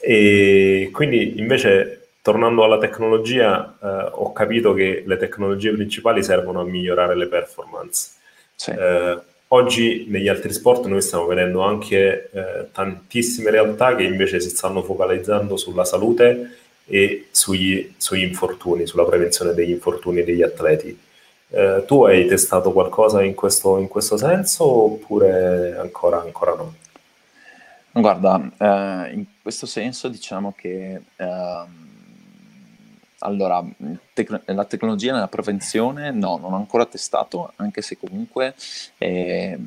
E 0.00 0.90
quindi 0.92 1.38
invece 1.38 1.98
tornando 2.28 2.62
alla 2.62 2.78
tecnologia, 2.78 3.78
eh, 3.82 4.10
ho 4.12 4.32
capito 4.32 4.74
che 4.74 5.02
le 5.06 5.16
tecnologie 5.16 5.72
principali 5.72 6.22
servono 6.22 6.60
a 6.60 6.64
migliorare 6.64 7.16
le 7.16 7.26
performance. 7.26 8.10
Sì. 8.54 8.70
Eh, 8.70 9.18
oggi 9.48 10.04
negli 10.08 10.28
altri 10.28 10.52
sport 10.52 10.84
noi 10.86 11.00
stiamo 11.00 11.26
vedendo 11.26 11.62
anche 11.62 12.28
eh, 12.30 12.66
tantissime 12.70 13.50
realtà 13.50 13.94
che 13.94 14.02
invece 14.02 14.40
si 14.40 14.50
stanno 14.50 14.82
focalizzando 14.82 15.56
sulla 15.56 15.84
salute 15.84 16.56
e 16.84 17.28
sugli, 17.30 17.94
sugli 17.96 18.24
infortuni, 18.24 18.86
sulla 18.86 19.04
prevenzione 19.04 19.54
degli 19.54 19.70
infortuni 19.70 20.22
degli 20.22 20.42
atleti. 20.42 20.98
Eh, 21.50 21.84
tu 21.86 22.04
hai 22.04 22.26
testato 22.26 22.72
qualcosa 22.72 23.22
in 23.22 23.34
questo, 23.34 23.78
in 23.78 23.88
questo 23.88 24.18
senso 24.18 24.64
oppure 24.64 25.76
ancora, 25.78 26.20
ancora 26.20 26.54
no? 26.54 26.74
Guarda, 28.00 28.50
eh, 28.58 29.12
in 29.14 29.24
questo 29.42 29.66
senso 29.66 30.08
diciamo 30.08 30.54
che 30.56 31.00
eh, 31.16 31.64
allora, 33.20 33.64
tec- 34.12 34.42
la 34.44 34.64
tecnologia 34.64 35.12
nella 35.12 35.26
prevenzione 35.26 36.12
no, 36.12 36.36
non 36.36 36.52
ho 36.52 36.56
ancora 36.56 36.86
testato, 36.86 37.52
anche 37.56 37.82
se 37.82 37.98
comunque 37.98 38.54
eh, 38.98 39.58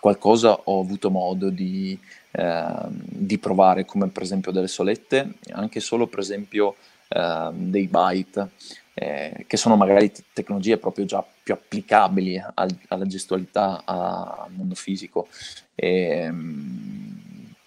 qualcosa 0.00 0.58
ho 0.64 0.80
avuto 0.80 1.10
modo 1.10 1.50
di, 1.50 1.98
ehm, 2.30 2.88
di, 3.04 3.36
provare, 3.38 3.84
come 3.84 4.08
per 4.08 4.22
esempio 4.22 4.52
delle 4.52 4.68
solette, 4.68 5.34
anche 5.50 5.80
solo 5.80 6.06
per 6.06 6.20
esempio 6.20 6.76
ehm, 7.08 7.70
dei 7.70 7.86
byte, 7.86 8.48
eh, 8.94 9.44
che 9.46 9.56
sono 9.58 9.76
magari 9.76 10.10
te- 10.10 10.24
tecnologie 10.32 10.78
proprio 10.78 11.04
già 11.04 11.22
più 11.42 11.52
applicabili 11.52 12.42
al- 12.54 12.78
alla 12.88 13.06
gestualità, 13.06 13.82
al 13.84 14.50
mondo 14.52 14.74
fisico. 14.74 15.28
E, 15.74 15.88
ehm, 16.08 17.03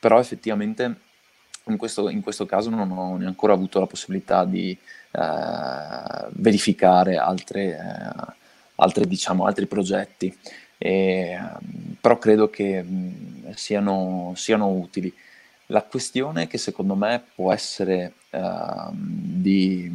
però 0.08 0.22
effettivamente 0.22 0.96
in 1.66 1.76
questo, 1.76 2.08
in 2.08 2.22
questo 2.22 2.46
caso 2.46 2.70
non 2.70 2.90
ho 2.92 3.16
ancora 3.16 3.52
avuto 3.52 3.78
la 3.78 3.88
possibilità 3.88 4.46
di 4.46 4.72
eh, 4.72 6.28
verificare 6.30 7.18
altre, 7.18 7.78
eh, 7.78 8.34
altre, 8.76 9.06
diciamo, 9.06 9.44
altri 9.44 9.66
progetti, 9.66 10.34
e, 10.78 11.38
però 12.00 12.18
credo 12.20 12.50
che 12.50 12.82
mh, 12.82 13.52
siano, 13.56 14.32
siano, 14.38 14.70
utili. 14.70 15.14
La 15.66 15.82
questione 15.82 16.48
che 16.48 16.58
secondo 16.58 16.96
me 16.96 17.22
può 17.36 17.52
essere 17.52 18.14
eh, 18.30 18.90
di, 18.94 19.92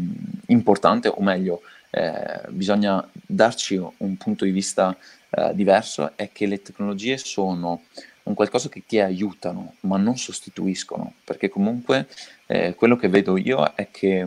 importante, 0.48 1.08
o 1.08 1.22
meglio, 1.22 1.62
eh, 1.88 2.42
bisogna 2.50 3.02
darci 3.12 3.76
un 3.76 4.16
punto 4.18 4.44
di 4.44 4.50
vista 4.50 4.94
eh, 5.30 5.52
diverso, 5.54 6.12
è 6.16 6.30
che 6.32 6.44
le 6.44 6.60
tecnologie 6.60 7.16
sono 7.16 7.84
un 8.24 8.34
qualcosa 8.34 8.68
che 8.68 8.82
ti 8.86 9.00
aiutano, 9.00 9.74
ma 9.80 9.96
non 9.96 10.16
sostituiscono, 10.16 11.14
perché 11.24 11.48
comunque 11.48 12.06
eh, 12.46 12.74
quello 12.74 12.96
che 12.96 13.08
vedo 13.08 13.36
io 13.36 13.72
è 13.74 13.88
che 13.90 14.26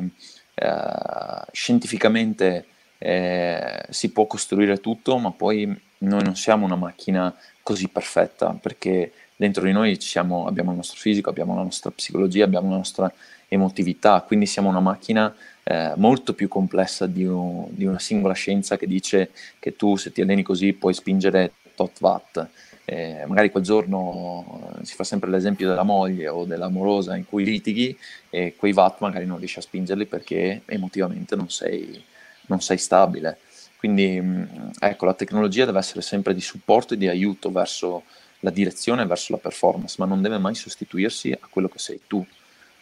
eh, 0.53 1.43
scientificamente 1.51 2.65
eh, 2.97 3.85
si 3.89 4.11
può 4.11 4.25
costruire 4.25 4.79
tutto, 4.79 5.17
ma 5.17 5.31
poi 5.31 5.65
noi 5.99 6.23
non 6.23 6.35
siamo 6.35 6.65
una 6.65 6.75
macchina 6.75 7.33
così 7.61 7.87
perfetta, 7.87 8.57
perché 8.59 9.11
dentro 9.35 9.63
di 9.63 9.71
noi 9.71 9.99
siamo, 9.99 10.47
abbiamo 10.47 10.71
il 10.71 10.77
nostro 10.77 10.99
fisico, 10.99 11.29
abbiamo 11.29 11.55
la 11.55 11.63
nostra 11.63 11.91
psicologia, 11.91 12.45
abbiamo 12.45 12.69
la 12.69 12.77
nostra 12.77 13.11
emotività, 13.47 14.21
quindi 14.21 14.45
siamo 14.45 14.69
una 14.69 14.79
macchina 14.79 15.33
eh, 15.63 15.93
molto 15.95 16.33
più 16.33 16.47
complessa 16.47 17.07
di, 17.07 17.25
un, 17.25 17.65
di, 17.69 17.85
una 17.85 17.99
singola 17.99 18.33
scienza 18.33 18.77
che 18.77 18.87
dice 18.87 19.31
che 19.59 19.75
tu 19.75 19.95
se 19.95 20.11
ti 20.11 20.21
alleni 20.21 20.43
così 20.43 20.73
puoi 20.73 20.93
spingere 20.93 21.53
tot 21.75 21.99
watt 22.01 22.47
eh, 22.85 23.23
magari 23.27 23.49
quel 23.49 23.63
giorno 23.63 24.77
eh, 24.79 24.85
si 24.85 24.95
fa 24.95 25.03
sempre 25.03 25.29
l'esempio 25.29 25.67
della 25.67 25.83
moglie 25.83 26.27
o 26.27 26.45
dell'amorosa 26.45 27.15
in 27.15 27.25
cui 27.25 27.43
litighi 27.43 27.97
e 28.29 28.55
quei 28.55 28.73
watt 28.73 29.01
magari 29.01 29.25
non 29.25 29.39
riesci 29.39 29.59
a 29.59 29.63
spingerli 29.63 30.05
perché 30.05 30.61
emotivamente 30.65 31.35
non 31.35 31.49
sei, 31.49 32.03
non 32.47 32.61
sei 32.61 32.77
stabile. 32.77 33.39
Quindi 33.77 34.19
mm, 34.21 34.43
ecco, 34.79 35.05
la 35.05 35.13
tecnologia 35.13 35.65
deve 35.65 35.79
essere 35.79 36.01
sempre 36.01 36.33
di 36.33 36.41
supporto 36.41 36.93
e 36.93 36.97
di 36.97 37.07
aiuto 37.07 37.51
verso 37.51 38.03
la 38.41 38.51
direzione 38.51 39.05
verso 39.07 39.33
la 39.33 39.39
performance, 39.39 39.95
ma 39.97 40.05
non 40.05 40.21
deve 40.21 40.37
mai 40.37 40.53
sostituirsi 40.53 41.31
a 41.31 41.47
quello 41.49 41.67
che 41.67 41.79
sei 41.79 42.01
tu, 42.05 42.23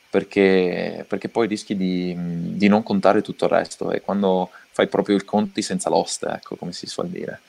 perché, 0.10 1.06
perché 1.08 1.30
poi 1.30 1.48
rischi 1.48 1.76
di, 1.76 2.16
di, 2.18 2.68
non 2.68 2.84
contare 2.84 3.22
tutto 3.22 3.46
il 3.46 3.52
resto 3.52 3.92
e 3.92 4.02
quando 4.02 4.50
fai 4.72 4.88
proprio 4.88 5.16
il 5.16 5.24
conti 5.24 5.62
senza 5.62 5.90
l'oste, 5.90 6.28
ecco 6.28 6.56
come 6.56 6.74
si 6.74 6.86
suol 6.86 7.08
dire. 7.08 7.40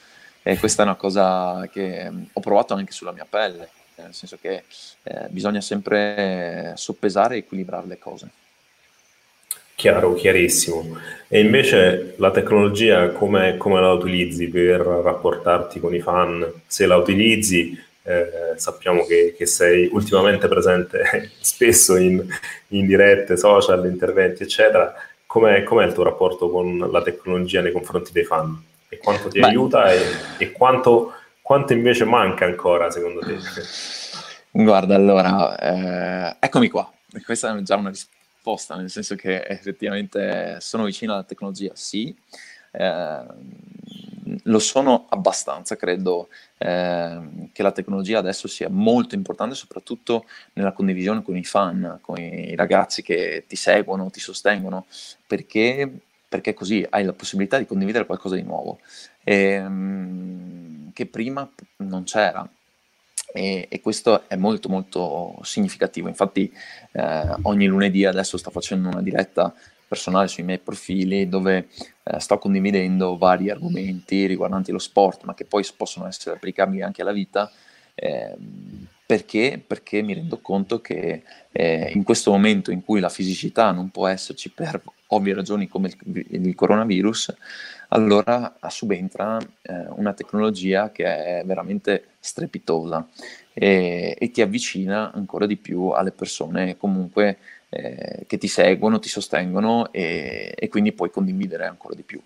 E 0.47 0.59
questa 0.59 0.83
è 0.83 0.85
una 0.85 0.95
cosa 0.95 1.67
che 1.73 2.11
mm, 2.11 2.23
ho 2.35 2.41
provato 2.41 2.75
anche 2.75 2.93
sulla 2.93 3.13
mia 3.13 3.27
pelle, 3.27 3.71
nel 3.95 4.13
senso 4.13 4.37
che 4.39 4.65
eh, 5.03 5.27
bisogna 5.31 5.63
sempre 5.63 6.75
soppesare 6.77 7.37
e 7.37 7.39
equilibrare 7.39 7.87
le 7.87 7.99
cose. 7.99 8.29
Chiaro, 9.75 10.13
chiarissimo. 10.13 10.99
E 11.29 11.41
invece 11.41 12.15
la 12.19 12.31
tecnologia 12.31 13.09
come, 13.09 13.57
come 13.57 13.81
la 13.81 13.93
utilizzi 13.93 14.49
per 14.49 14.81
rapportarti 14.83 15.81
con 15.81 15.95
i 15.95 16.01
fan? 16.01 16.47
Se 16.67 16.85
la 16.85 16.97
utilizzi, 16.97 17.83
eh, 18.03 18.53
sappiamo 18.57 19.07
che, 19.07 19.35
che, 19.35 19.47
sei 19.47 19.89
ultimamente 19.93 20.47
presente 20.47 21.31
spesso 21.41 21.97
in, 21.97 22.23
in 22.69 22.87
dirette, 22.87 23.39
social, 23.39 23.87
interventi, 23.87 24.43
eccetera. 24.43 24.95
Com'è, 25.25 25.63
com'è 25.63 25.87
il 25.87 25.95
tuo 25.95 26.05
rapporto 26.05 26.51
con 26.51 26.77
la 26.93 27.03
tecnologia 27.03 27.63
nei 27.63 27.73
confronti 27.73 28.13
dei 28.13 28.25
fan? 28.25 28.73
E 28.95 28.99
quanto 28.99 29.29
ti 29.29 29.41
Beh. 29.41 29.47
aiuta 29.47 29.93
e, 29.93 30.01
e 30.39 30.53
quanto, 30.53 31.13
quanto, 31.43 31.73
invece 31.73 32.05
manca 32.05 32.45
ancora 32.45 32.91
secondo 32.91 33.21
te? 33.21 33.39
Guarda, 34.51 34.95
allora, 34.95 35.59
eh, 35.59 36.37
eccomi 36.39 36.69
qua. 36.69 36.91
Questa 37.25 37.57
è 37.57 37.63
già 37.63 37.77
una 37.77 37.91
risposta 37.91 38.77
nel 38.77 38.91
senso 38.91 39.15
che 39.17 39.45
effettivamente 39.45 40.59
sono 40.61 40.85
vicino 40.85 41.13
alla 41.13 41.25
tecnologia, 41.25 41.73
sì, 41.75 42.15
eh, 42.73 43.25
lo 44.45 44.59
sono 44.59 45.07
abbastanza, 45.11 45.77
credo 45.77 46.29
eh, 46.59 47.49
che 47.53 47.63
la 47.63 47.73
tecnologia 47.73 48.19
adesso 48.19 48.49
sia 48.49 48.69
molto 48.69 49.15
importante, 49.15 49.55
soprattutto 49.55 50.27
nella 50.55 50.73
condivisione 50.73 51.23
con 51.23 51.37
i 51.37 51.45
fan, 51.45 51.99
con 52.01 52.19
i 52.19 52.55
ragazzi 52.55 53.03
che 53.03 53.45
ti 53.47 53.57
seguono, 53.57 54.11
ti 54.11 54.21
sostengono, 54.21 54.87
perché, 55.27 55.91
perché 56.35 56.53
così 56.53 56.85
hai 56.91 57.05
la 57.05 57.13
possibilità 57.13 57.59
di 57.59 57.65
condividere 57.65 58.07
qualcosa 58.07 58.35
di 58.35 58.43
nuovo, 58.43 58.81
ehm, 59.23 60.91
che 60.93 61.07
prima 61.07 61.49
non 61.77 62.03
c'era. 62.03 62.45
E, 63.33 63.69
e, 63.71 63.81
questo 63.81 64.29
è 64.29 64.35
molto 64.35 64.69
molto 64.69 65.39
significativo. 65.43 66.09
Infatti, 66.09 66.53
eh, 66.91 67.37
ogni 67.43 67.67
lunedì 67.67 68.05
adesso 68.05 68.37
sto 68.37 68.51
facendo 68.51 68.89
una 68.89 69.01
diretta 69.01 69.55
personale 69.87 70.27
sui 70.27 70.43
miei 70.43 70.59
profili 70.59 71.29
dove 71.29 71.69
eh, 72.03 72.19
sto 72.19 72.37
condividendo 72.39 73.17
vari 73.17 73.49
argomenti 73.49 74.27
riguardanti 74.27 74.73
lo 74.73 74.81
sport, 74.81 75.23
ma 75.23 75.35
che 75.35 75.45
poi 75.45 75.65
possono 75.77 76.09
essere 76.09 76.35
applicabili 76.35 76.83
anche 76.83 77.03
alla 77.03 77.13
vita. 77.13 77.49
Eh, 77.95 78.35
perché? 79.07 79.63
Perché 79.65 80.03
mi 80.03 80.15
rendo 80.15 80.41
conto 80.41 80.81
che 80.81 81.23
eh, 81.53 81.93
in 81.95 82.03
questo 82.03 82.33
momento 82.33 82.73
in 82.73 82.83
cui 82.83 82.99
la 82.99 83.09
fisicità 83.09 83.71
non 83.71 83.91
può 83.91 84.09
esserci 84.09 84.51
per 84.51 84.83
ovvie 85.15 85.35
ragioni 85.35 85.69
come 85.69 85.91
il, 86.05 86.27
il 86.29 86.55
coronavirus, 86.55 87.35
allora 87.89 88.57
subentra 88.69 89.39
eh, 89.63 89.87
una 89.91 90.13
tecnologia 90.13 90.91
che 90.91 91.05
è 91.05 91.43
veramente 91.45 92.09
strepitosa 92.19 93.07
e, 93.53 94.17
e, 94.19 94.31
ti 94.31 94.41
avvicina 94.41 95.13
ancora 95.13 95.47
di 95.47 95.57
più 95.57 95.89
alle 95.89 96.11
persone 96.11 96.77
comunque 96.77 97.39
eh, 97.69 98.25
che 98.27 98.39
ti 98.39 98.49
seguono, 98.49 98.99
ti 98.99 99.09
sostengono 99.09 99.93
e, 99.93 100.55
e, 100.57 100.69
quindi 100.69 100.93
puoi 100.93 101.11
condividere 101.11 101.67
ancora 101.67 101.95
di 101.95 102.03
più. 102.03 102.21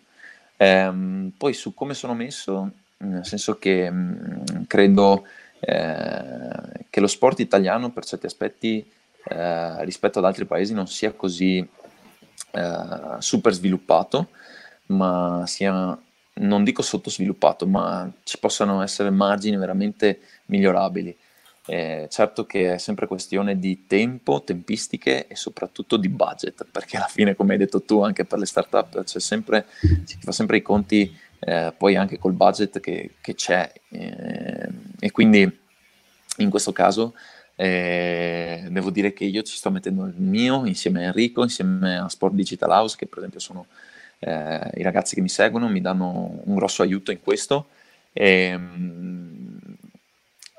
Ehm, 0.57 1.33
poi 1.37 1.53
su 1.53 1.75
come 1.75 1.95
sono 1.95 2.15
messo, 2.15 2.71
nel 2.99 3.25
senso 3.25 3.59
che 3.59 3.91
mh, 3.91 4.43
mm, 4.53 4.63
credo 4.67 5.25
eh, 5.61 6.85
che 6.89 7.01
lo 7.01 7.07
sport 7.07 7.41
italiano 7.41 7.91
per 7.91 8.05
certi 8.05 8.27
aspetti 8.27 8.85
eh, 9.25 9.85
rispetto 9.85 10.19
ad 10.19 10.25
altri 10.25 10.47
paesi 10.47 10.73
non 10.73 10.87
sia 10.87 11.13
così 11.13 11.67
eh, 12.51 13.17
super 13.19 13.53
sviluppato, 13.53 14.29
ma 14.87 15.45
sia, 15.47 15.99
non 16.35 16.65
dico 16.65 16.83
sottosviluppato, 16.83 17.67
ma 17.67 18.11
ci 18.25 18.39
possano 18.39 18.83
essere 18.83 19.11
margini 19.11 19.57
veramente 19.57 20.21
migliorabili. 20.47 21.17
Eh, 21.71 22.09
certo 22.11 22.47
che 22.47 22.75
è 22.75 22.79
sempre 22.79 23.07
questione 23.07 23.59
di 23.59 23.87
tempo, 23.87 24.43
tempistiche 24.43 25.27
e 25.27 25.37
soprattutto 25.37 25.99
di 25.99 26.09
budget, 26.09 26.67
perché 26.71 26.97
alla 26.97 27.09
fine, 27.09 27.37
come 27.37 27.53
hai 27.53 27.59
detto 27.59 27.83
tu, 27.83 28.03
anche 28.03 28.25
per 28.25 28.39
le 28.39 28.47
startup 28.47 29.05
c'è 29.05 29.21
sempre, 29.21 29.67
si 30.05 30.17
fa 30.19 30.33
sempre 30.33 30.57
i 30.57 30.63
conti 30.63 31.15
eh, 31.41 31.73
poi 31.77 31.97
anche 31.97 32.19
col 32.19 32.33
budget 32.33 32.81
che, 32.81 33.15
che 33.21 33.35
c'è. 33.35 33.71
Eh, 33.91 34.69
e 34.99 35.11
quindi 35.11 35.59
in 36.39 36.51
questo 36.51 36.73
caso 36.73 37.15
eh, 37.61 38.69
devo 38.71 38.91
dire 38.91 39.13
che 39.13 39.25
io 39.25 39.43
ci 39.43 39.57
sto 39.57 39.73
mettendo 39.73 40.05
il 40.05 40.15
mio 40.17 40.65
insieme 40.65 41.01
a 41.01 41.07
Enrico, 41.09 41.43
insieme 41.43 41.99
a 41.99 42.09
Sport 42.09 42.35
Digital 42.35 42.71
House, 42.71 42.97
che 42.97 43.07
per 43.07 43.19
esempio 43.19 43.41
sono 43.41 43.67
eh, 44.21 44.71
i 44.77 44.83
ragazzi 44.83 45.17
che 45.17 45.21
mi 45.21 45.29
seguono, 45.29 45.69
mi 45.69 45.81
danno 45.81 46.41
un 46.45 46.55
grosso 46.55 46.83
aiuto 46.83 47.11
in 47.11 47.21
questo. 47.21 47.67
E, 48.13 48.29
ehm, 48.31 49.59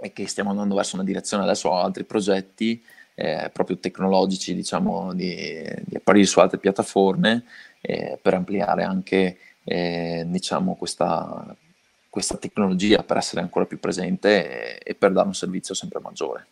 e 0.01 0.13
che 0.13 0.27
stiamo 0.27 0.49
andando 0.49 0.75
verso 0.75 0.95
una 0.95 1.05
direzione 1.05 1.43
adesso 1.43 1.69
ho 1.69 1.75
altri 1.75 2.03
progetti 2.05 2.81
eh, 3.15 3.49
proprio 3.51 3.77
tecnologici 3.77 4.55
diciamo 4.55 5.13
di, 5.13 5.61
di, 5.85 5.95
apparire 5.95 6.25
su 6.25 6.39
altre 6.39 6.57
piattaforme 6.57 7.43
eh, 7.81 8.17
per 8.21 8.33
ampliare 8.33 8.83
anche 8.83 9.37
eh, 9.63 10.23
diciamo 10.25 10.75
questa, 10.75 11.55
questa 12.09 12.37
tecnologia 12.37 13.03
per 13.03 13.17
essere 13.17 13.41
ancora 13.41 13.65
più 13.65 13.79
presente 13.79 14.79
e, 14.79 14.91
e 14.91 14.95
per 14.95 15.11
dare 15.11 15.27
un 15.27 15.35
servizio 15.35 15.73
sempre 15.73 15.99
maggiore. 15.99 16.47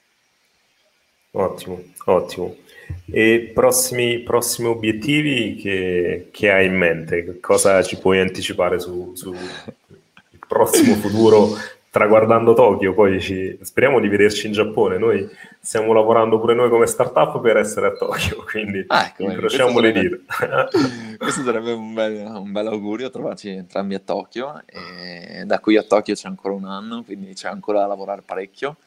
Ottimo, 1.38 1.80
ottimo. 2.06 2.56
E 3.06 3.52
prossimi, 3.54 4.20
prossimi 4.20 4.70
obiettivi 4.70 5.56
che, 5.56 6.30
che, 6.32 6.52
hai 6.52 6.66
in 6.66 6.76
mente? 6.76 7.40
Cosa 7.40 7.84
ci 7.84 8.00
puoi 8.00 8.20
anticipare 8.20 8.80
sul 8.80 9.12
su 9.16 9.36
prossimo 10.48 10.96
futuro 10.98 11.50
traguardando 11.92 12.54
Tokyo? 12.56 12.96
Poi 12.96 13.22
ci, 13.22 13.56
speriamo 13.62 14.00
di 14.00 14.08
vederci 14.08 14.48
in 14.48 14.54
Giappone. 14.54 14.98
Noi 14.98 15.30
stiamo 15.60 15.94
lavorando 15.94 16.40
pure 16.40 16.56
noi 16.56 16.70
come 16.70 16.88
startup 16.88 17.40
per 17.40 17.58
essere 17.58 17.88
a 17.88 17.92
Tokyo, 17.92 18.44
quindi 18.50 18.84
ah, 18.88 19.06
ecco, 19.06 19.30
incrociamo 19.30 19.80
le 19.80 19.92
dita. 19.92 20.70
questo 21.20 21.44
sarebbe 21.44 21.72
un 21.72 21.94
bel, 21.94 22.26
un 22.26 22.52
bel, 22.52 22.66
augurio 22.66 23.12
trovarci 23.12 23.50
entrambi 23.50 23.94
a 23.94 24.00
Tokyo. 24.00 24.60
E 24.66 25.44
da 25.46 25.60
qui 25.60 25.78
a 25.78 25.84
Tokyo 25.84 26.16
c'è 26.16 26.28
ancora 26.28 26.56
un 26.56 26.66
anno, 26.66 27.04
quindi 27.04 27.34
c'è 27.34 27.48
ancora 27.48 27.82
da 27.82 27.86
lavorare 27.86 28.24
parecchio 28.26 28.78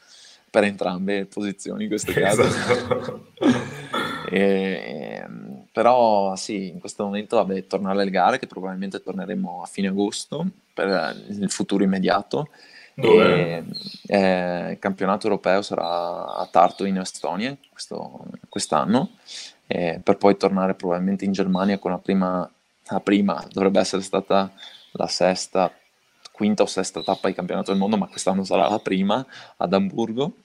per 0.51 0.65
entrambe 0.65 1.19
le 1.19 1.25
posizioni 1.25 1.83
in 1.83 1.89
questo 1.89 2.11
caso. 2.11 2.43
Esatto. 2.43 3.31
e, 4.29 5.25
però 5.71 6.35
sì, 6.35 6.67
in 6.67 6.79
questo 6.79 7.05
momento 7.05 7.37
vabbè, 7.37 7.65
tornare 7.65 8.01
alle 8.01 8.11
gare 8.11 8.37
che 8.37 8.47
probabilmente 8.47 9.01
torneremo 9.01 9.61
a 9.63 9.65
fine 9.65 9.87
agosto 9.87 10.45
per 10.73 11.15
il 11.29 11.49
futuro 11.49 11.83
immediato. 11.83 12.49
E, 12.93 13.63
eh, 14.07 14.71
il 14.71 14.79
campionato 14.79 15.25
europeo 15.25 15.61
sarà 15.61 16.35
a 16.35 16.47
Tartu 16.51 16.83
in 16.83 16.97
Estonia 16.97 17.57
questo, 17.71 18.25
quest'anno 18.49 19.11
eh, 19.71 20.01
per 20.03 20.17
poi 20.17 20.35
tornare 20.35 20.73
probabilmente 20.73 21.23
in 21.23 21.31
Germania 21.31 21.79
con 21.79 21.91
la 21.91 21.97
prima, 21.97 22.51
la 22.89 22.99
prima 22.99 23.47
dovrebbe 23.49 23.79
essere 23.79 24.01
stata 24.01 24.51
la 24.91 25.07
sesta 25.07 25.73
quinta 26.41 26.63
o 26.63 26.65
sesta 26.65 27.03
tappa 27.03 27.27
di 27.27 27.35
campionato 27.35 27.69
del 27.69 27.79
mondo, 27.79 27.97
ma 27.97 28.07
quest'anno 28.07 28.43
sarà 28.43 28.67
la 28.67 28.79
prima 28.79 29.23
ad 29.57 29.73
Amburgo 29.73 30.37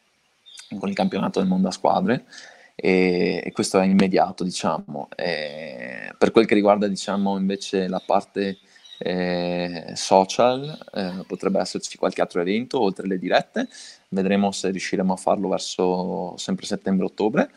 con 0.78 0.90
il 0.90 0.94
campionato 0.94 1.38
del 1.38 1.48
mondo 1.48 1.68
a 1.68 1.70
squadre. 1.70 2.26
E, 2.74 3.40
e 3.42 3.52
questo 3.52 3.80
è 3.80 3.86
immediato, 3.86 4.44
diciamo. 4.44 5.08
E 5.16 6.12
per 6.18 6.32
quel 6.32 6.44
che 6.44 6.52
riguarda, 6.52 6.86
diciamo, 6.86 7.38
invece 7.38 7.88
la 7.88 8.02
parte 8.04 8.58
eh, 8.98 9.92
social, 9.94 10.78
eh, 10.92 11.24
potrebbe 11.26 11.60
esserci 11.60 11.96
qualche 11.96 12.20
altro 12.20 12.42
evento 12.42 12.78
oltre 12.78 13.06
le 13.06 13.18
dirette, 13.18 13.66
vedremo 14.10 14.52
se 14.52 14.68
riusciremo 14.68 15.14
a 15.14 15.16
farlo 15.16 15.48
verso 15.48 16.36
sempre 16.36 16.66
settembre-ottobre 16.66 17.50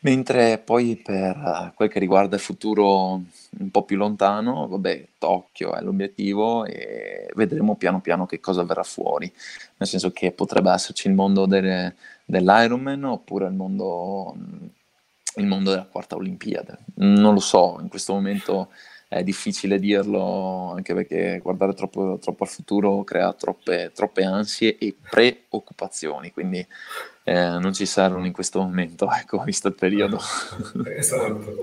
Mentre 0.00 0.58
poi 0.58 0.94
per 0.94 1.72
quel 1.74 1.88
che 1.88 1.98
riguarda 1.98 2.36
il 2.36 2.42
futuro 2.42 3.20
un 3.58 3.70
po' 3.72 3.82
più 3.82 3.96
lontano, 3.96 4.68
vabbè, 4.68 5.08
Tokyo 5.18 5.74
è 5.74 5.80
l'obiettivo 5.80 6.64
e 6.64 7.28
vedremo 7.34 7.74
piano 7.74 8.00
piano 8.00 8.24
che 8.24 8.38
cosa 8.38 8.62
verrà 8.62 8.84
fuori. 8.84 9.32
Nel 9.76 9.88
senso 9.88 10.12
che 10.12 10.30
potrebbe 10.30 10.70
esserci 10.70 11.08
il 11.08 11.14
mondo 11.14 11.46
delle, 11.46 11.96
dell'Ironman 12.24 13.02
oppure 13.04 13.46
il 13.46 13.54
mondo, 13.54 14.36
il 15.36 15.46
mondo 15.46 15.70
della 15.70 15.88
quarta 15.90 16.14
Olimpiade. 16.14 16.78
Non 16.96 17.34
lo 17.34 17.40
so, 17.40 17.78
in 17.80 17.88
questo 17.88 18.12
momento 18.12 18.68
è 19.08 19.24
difficile 19.24 19.78
dirlo 19.78 20.72
anche 20.74 20.94
perché 20.94 21.40
guardare 21.42 21.72
troppo, 21.72 22.18
troppo 22.20 22.44
al 22.44 22.50
futuro 22.50 23.02
crea 23.04 23.32
troppe, 23.32 23.90
troppe 23.94 24.22
ansie 24.22 24.76
e 24.78 24.94
preoccupazioni, 25.10 26.30
quindi 26.30 26.64
eh, 27.28 27.58
non 27.58 27.74
ci 27.74 27.84
servono 27.84 28.24
in 28.24 28.32
questo 28.32 28.60
momento, 28.60 29.08
ecco, 29.12 29.42
visto 29.44 29.68
il 29.68 29.74
periodo. 29.74 30.18
esatto, 30.96 31.54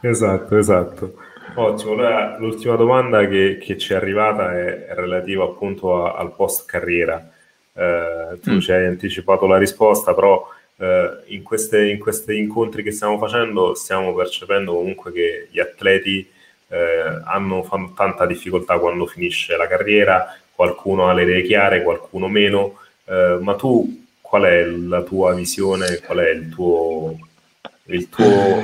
esatto, 0.00 0.56
esatto. 0.56 1.14
Ottimo, 1.54 1.92
allora, 1.92 2.38
l'ultima 2.38 2.76
domanda 2.76 3.26
che, 3.26 3.58
che, 3.60 3.76
ci 3.76 3.92
è 3.92 3.96
arrivata 3.96 4.56
è 4.58 4.88
relativa 4.90 5.44
appunto 5.44 6.04
a, 6.04 6.14
al 6.14 6.34
post 6.34 6.64
carriera. 6.66 7.30
Eh, 7.72 8.38
tu 8.40 8.52
mm. 8.52 8.58
ci 8.58 8.72
hai 8.72 8.86
anticipato 8.86 9.46
la 9.46 9.58
risposta, 9.58 10.14
però 10.14 10.46
eh, 10.76 11.22
in, 11.26 11.42
queste, 11.42 11.88
in 11.88 11.98
questi 11.98 12.38
incontri 12.38 12.82
che 12.82 12.92
stiamo 12.92 13.18
facendo 13.18 13.74
stiamo 13.74 14.14
percependo 14.14 14.74
comunque 14.74 15.10
che 15.12 15.48
gli 15.50 15.58
atleti 15.58 16.28
eh, 16.68 17.20
hanno 17.24 17.62
fan- 17.62 17.94
tanta 17.94 18.26
difficoltà 18.26 18.78
quando 18.78 19.06
finisce 19.06 19.56
la 19.56 19.66
carriera, 19.66 20.36
qualcuno 20.54 21.08
ha 21.08 21.12
le 21.12 21.22
idee 21.22 21.42
chiare, 21.42 21.82
qualcuno 21.82 22.28
meno, 22.28 22.78
eh, 23.06 23.38
ma 23.40 23.54
tu 23.56 24.06
qual 24.28 24.42
è 24.42 24.64
la 24.64 25.02
tua 25.02 25.34
visione, 25.34 26.00
qual 26.04 26.18
è 26.18 26.30
il 26.30 26.50
tuo, 26.50 27.16
il 27.86 28.08
tuo 28.10 28.62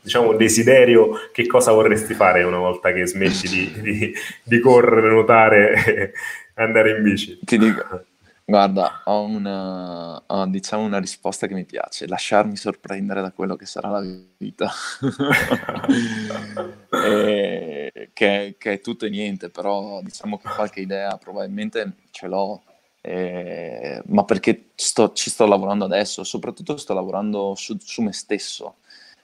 diciamo, 0.00 0.34
desiderio, 0.34 1.30
che 1.32 1.46
cosa 1.46 1.70
vorresti 1.70 2.14
fare 2.14 2.42
una 2.42 2.58
volta 2.58 2.92
che 2.92 3.06
smetti 3.06 3.48
di, 3.48 3.80
di, 3.80 4.14
di 4.42 4.60
correre, 4.60 5.08
nuotare 5.08 6.12
e 6.54 6.54
andare 6.54 6.96
in 6.96 7.02
bici? 7.04 7.38
Ti 7.44 7.56
dico, 7.56 8.04
Guarda, 8.48 9.02
ho 9.06 9.24
una, 9.24 10.22
ho, 10.24 10.46
diciamo 10.46 10.84
una 10.84 11.00
risposta 11.00 11.48
che 11.48 11.54
mi 11.54 11.64
piace, 11.64 12.06
lasciarmi 12.06 12.56
sorprendere 12.56 13.20
da 13.20 13.32
quello 13.32 13.56
che 13.56 13.66
sarà 13.66 13.88
la 13.88 14.00
vita, 14.36 14.70
e, 17.04 18.10
che, 18.12 18.54
che, 18.56 18.72
è 18.72 18.80
tutto 18.80 19.06
e 19.06 19.10
niente, 19.10 19.50
però 19.50 20.00
diciamo 20.00 20.38
che 20.38 20.48
qualche 20.48 20.78
idea 20.78 21.16
probabilmente 21.16 21.94
ce 22.12 22.28
l'ho, 22.28 22.62
eh, 23.06 24.02
ma 24.06 24.24
perché 24.24 24.70
sto, 24.74 25.12
ci 25.12 25.30
sto 25.30 25.46
lavorando 25.46 25.84
adesso, 25.84 26.24
soprattutto 26.24 26.76
sto 26.76 26.92
lavorando 26.92 27.54
su, 27.54 27.76
su 27.78 28.02
me 28.02 28.12
stesso, 28.12 28.76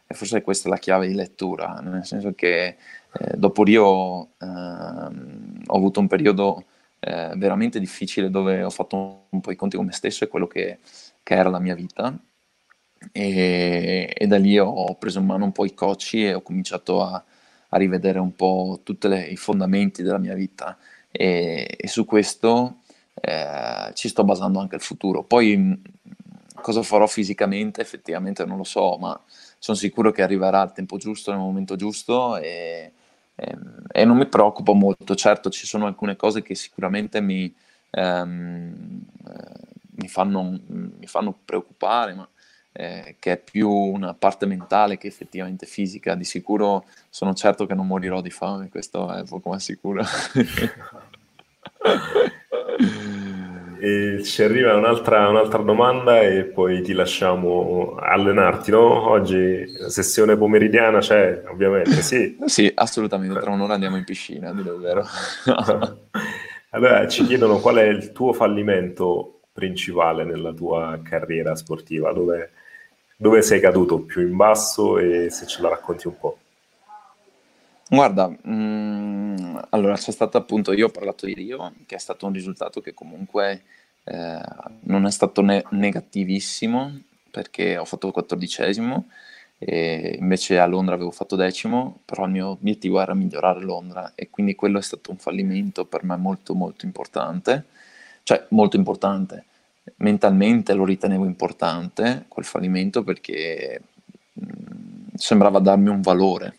e 0.06 0.14
forse 0.14 0.42
questa 0.42 0.68
è 0.68 0.70
la 0.70 0.78
chiave 0.78 1.08
di 1.08 1.14
lettura, 1.14 1.80
nel 1.82 2.06
senso 2.06 2.32
che 2.34 2.64
eh, 2.66 2.76
dopo 3.36 3.64
Rio 3.64 4.28
eh, 4.38 4.46
ho 4.46 5.76
avuto 5.76 5.98
un 5.98 6.06
periodo 6.06 6.64
eh, 7.00 7.32
veramente 7.36 7.80
difficile 7.80 8.30
dove 8.30 8.62
ho 8.62 8.70
fatto 8.70 9.24
un 9.30 9.40
po' 9.40 9.50
i 9.50 9.56
conti 9.56 9.76
con 9.76 9.86
me 9.86 9.92
stesso 9.92 10.22
e 10.22 10.28
quello 10.28 10.46
che, 10.46 10.78
che 11.22 11.34
era 11.34 11.50
la 11.50 11.58
mia 11.58 11.74
vita. 11.74 12.16
E, 13.10 14.14
e, 14.16 14.26
da 14.28 14.38
lì 14.38 14.56
ho 14.58 14.94
preso 14.94 15.18
in 15.18 15.26
mano 15.26 15.44
un 15.44 15.52
po' 15.52 15.64
i 15.64 15.74
cocci 15.74 16.24
e 16.24 16.34
ho 16.34 16.42
cominciato 16.42 17.02
a, 17.02 17.24
a 17.70 17.76
rivedere 17.76 18.20
un 18.20 18.36
po' 18.36 18.78
tutti 18.84 19.08
i 19.08 19.36
fondamenti 19.36 20.02
della 20.04 20.18
mia 20.18 20.34
vita. 20.34 20.78
E, 21.10 21.74
e 21.76 21.88
su 21.88 22.04
questo 22.04 22.81
eh, 23.24 23.92
ci 23.94 24.08
sto 24.08 24.24
basando 24.24 24.58
anche 24.58 24.74
il 24.74 24.80
futuro. 24.80 25.22
Poi 25.22 25.80
cosa 26.60 26.82
farò 26.82 27.06
fisicamente 27.06 27.80
effettivamente 27.80 28.44
non 28.44 28.56
lo 28.56 28.64
so, 28.64 28.96
ma 28.98 29.18
sono 29.58 29.76
sicuro 29.76 30.10
che 30.10 30.22
arriverà 30.22 30.60
al 30.60 30.72
tempo 30.72 30.96
giusto, 30.96 31.30
nel 31.30 31.40
momento 31.40 31.76
giusto 31.76 32.36
e, 32.36 32.92
e, 33.36 33.58
e 33.92 34.04
non 34.04 34.16
mi 34.16 34.26
preoccupo 34.26 34.74
molto. 34.74 35.14
Certo 35.14 35.50
ci 35.50 35.66
sono 35.66 35.86
alcune 35.86 36.16
cose 36.16 36.42
che 36.42 36.56
sicuramente 36.56 37.20
mi, 37.20 37.54
ehm, 37.90 39.04
eh, 39.28 39.60
mi, 39.98 40.08
fanno, 40.08 40.58
mi 40.66 41.06
fanno 41.06 41.38
preoccupare, 41.44 42.14
ma 42.14 42.28
eh, 42.72 43.16
che 43.20 43.32
è 43.32 43.38
più 43.38 43.70
una 43.70 44.14
parte 44.14 44.46
mentale 44.46 44.98
che 44.98 45.06
effettivamente 45.06 45.66
fisica. 45.66 46.16
Di 46.16 46.24
sicuro 46.24 46.86
sono 47.08 47.34
certo 47.34 47.66
che 47.66 47.74
non 47.74 47.86
morirò 47.86 48.20
di 48.20 48.30
fame, 48.30 48.68
questo 48.68 49.12
è 49.12 49.22
poco 49.24 49.50
ma 49.50 49.60
sicuro. 49.60 50.02
e 53.82 54.22
ci 54.22 54.44
arriva 54.44 54.76
un'altra, 54.76 55.28
un'altra, 55.28 55.60
domanda 55.60 56.20
e 56.20 56.44
poi 56.44 56.82
ti 56.82 56.92
lasciamo 56.92 57.96
allenarti, 57.98 58.70
no? 58.70 59.10
Oggi 59.10 59.64
sessione 59.88 60.36
pomeridiana 60.36 61.00
c'è, 61.00 61.42
ovviamente, 61.48 62.00
sì. 62.00 62.38
sì, 62.46 62.70
assolutamente, 62.72 63.40
tra 63.40 63.50
un'ora 63.50 63.74
andiamo 63.74 63.96
in 63.96 64.04
piscina, 64.04 64.50
a 64.50 64.54
dire 64.54 64.70
il 64.70 64.78
vero. 64.78 65.04
allora, 66.70 67.08
ci 67.08 67.26
chiedono 67.26 67.58
qual 67.58 67.78
è 67.78 67.86
il 67.88 68.12
tuo 68.12 68.32
fallimento 68.32 69.40
principale 69.52 70.22
nella 70.22 70.52
tua 70.52 71.00
carriera 71.02 71.56
sportiva, 71.56 72.12
dove 72.12 72.50
dove 73.16 73.42
sei 73.42 73.60
caduto 73.60 74.00
più 74.00 74.22
in 74.22 74.36
basso 74.36 74.98
e 74.98 75.28
se 75.30 75.46
ce 75.46 75.60
la 75.60 75.70
racconti 75.70 76.06
un 76.06 76.18
po'. 76.18 76.38
Guarda, 77.92 78.26
mh, 78.26 78.50
mm, 78.50 79.58
allora 79.68 79.96
c'è 79.96 80.12
stato 80.12 80.38
appunto, 80.38 80.72
io 80.72 80.86
ho 80.86 80.90
parlato 80.90 81.26
di 81.26 81.34
Rio, 81.34 81.74
che 81.84 81.96
è 81.96 81.98
stato 81.98 82.24
un 82.24 82.32
risultato 82.32 82.80
che 82.80 82.94
comunque 82.94 83.64
eh, 84.04 84.40
non 84.84 85.04
è 85.04 85.10
stato 85.10 85.42
ne- 85.42 85.62
negativissimo, 85.72 87.00
perché 87.30 87.76
ho 87.76 87.84
fatto 87.84 88.10
quattordicesimo, 88.10 89.08
e 89.58 90.16
invece 90.18 90.58
a 90.58 90.64
Londra 90.64 90.94
avevo 90.94 91.10
fatto 91.10 91.36
decimo, 91.36 92.00
però 92.06 92.24
il 92.24 92.30
mio 92.30 92.48
obiettivo 92.48 92.98
era 92.98 93.12
migliorare 93.12 93.60
Londra 93.60 94.12
e 94.14 94.30
quindi 94.30 94.54
quello 94.54 94.78
è 94.78 94.82
stato 94.82 95.10
un 95.10 95.18
fallimento 95.18 95.84
per 95.84 96.02
me 96.02 96.16
molto 96.16 96.54
molto 96.54 96.86
importante, 96.86 97.66
cioè 98.22 98.46
molto 98.50 98.76
importante. 98.76 99.44
Mentalmente 99.96 100.72
lo 100.72 100.86
ritenevo 100.86 101.26
importante 101.26 102.24
quel 102.28 102.46
fallimento 102.46 103.02
perché 103.04 103.82
mh, 104.32 104.44
mm, 104.44 105.14
sembrava 105.14 105.58
darmi 105.60 105.88
un 105.90 106.00
valore 106.00 106.56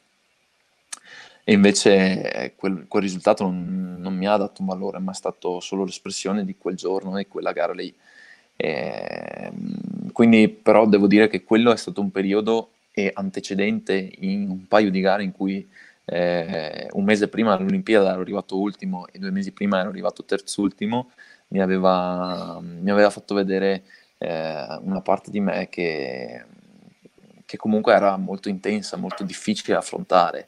e 1.44 1.54
invece 1.54 2.54
quel, 2.56 2.86
quel 2.88 3.04
risultato 3.04 3.44
non, 3.44 3.98
non, 4.00 4.16
mi 4.16 4.28
ha 4.28 4.38
dato 4.38 4.62
un 4.62 4.68
valore 4.68 5.00
ma 5.00 5.12
è 5.12 5.16
stato 5.16 5.60
solo 5.60 5.84
l'espressione 5.84 6.46
di 6.46 6.56
quel 6.58 6.76
giorno 6.76 7.18
e 7.18 7.28
quella 7.28 7.52
gara 7.52 7.74
lì. 7.74 7.94
E, 8.56 9.52
quindi 10.12 10.48
però 10.50 10.88
devo 10.88 11.08
dire 11.08 11.28
che 11.28 11.44
quello 11.44 11.72
è 11.72 11.78
stato 11.78 12.02
un 12.02 12.12
periodo 12.12 12.72
antecedente 13.14 14.12
in 14.20 14.50
un 14.50 14.68
paio 14.68 14.92
di 14.92 15.02
gare 15.02 15.24
in 15.24 15.32
cui 15.32 15.68
eh, 16.06 16.88
un 16.92 17.04
mese 17.04 17.28
prima 17.28 17.54
all'Olimpiade 17.54 18.08
ero 18.08 18.22
arrivato 18.22 18.60
ultimo 18.60 19.08
e 19.12 19.18
due 19.20 19.32
mesi 19.32 19.52
prima 19.52 19.80
ero 19.80 19.90
arrivato 19.90 20.24
terzultimo 20.24 21.10
mi 21.54 21.62
aveva, 21.62 22.60
mi 22.62 22.90
aveva 22.90 23.10
fatto 23.10 23.36
vedere 23.36 23.84
eh, 24.18 24.78
una 24.82 25.02
parte 25.02 25.32
di 25.32 25.40
me 25.40 25.70
che, 25.70 26.44
che, 27.46 27.58
comunque 27.58 27.94
era 27.94 28.18
molto 28.18 28.50
intensa, 28.50 28.98
molto 28.98 29.24
difficile 29.24 29.74
da 29.74 29.80
affrontare, 29.80 30.48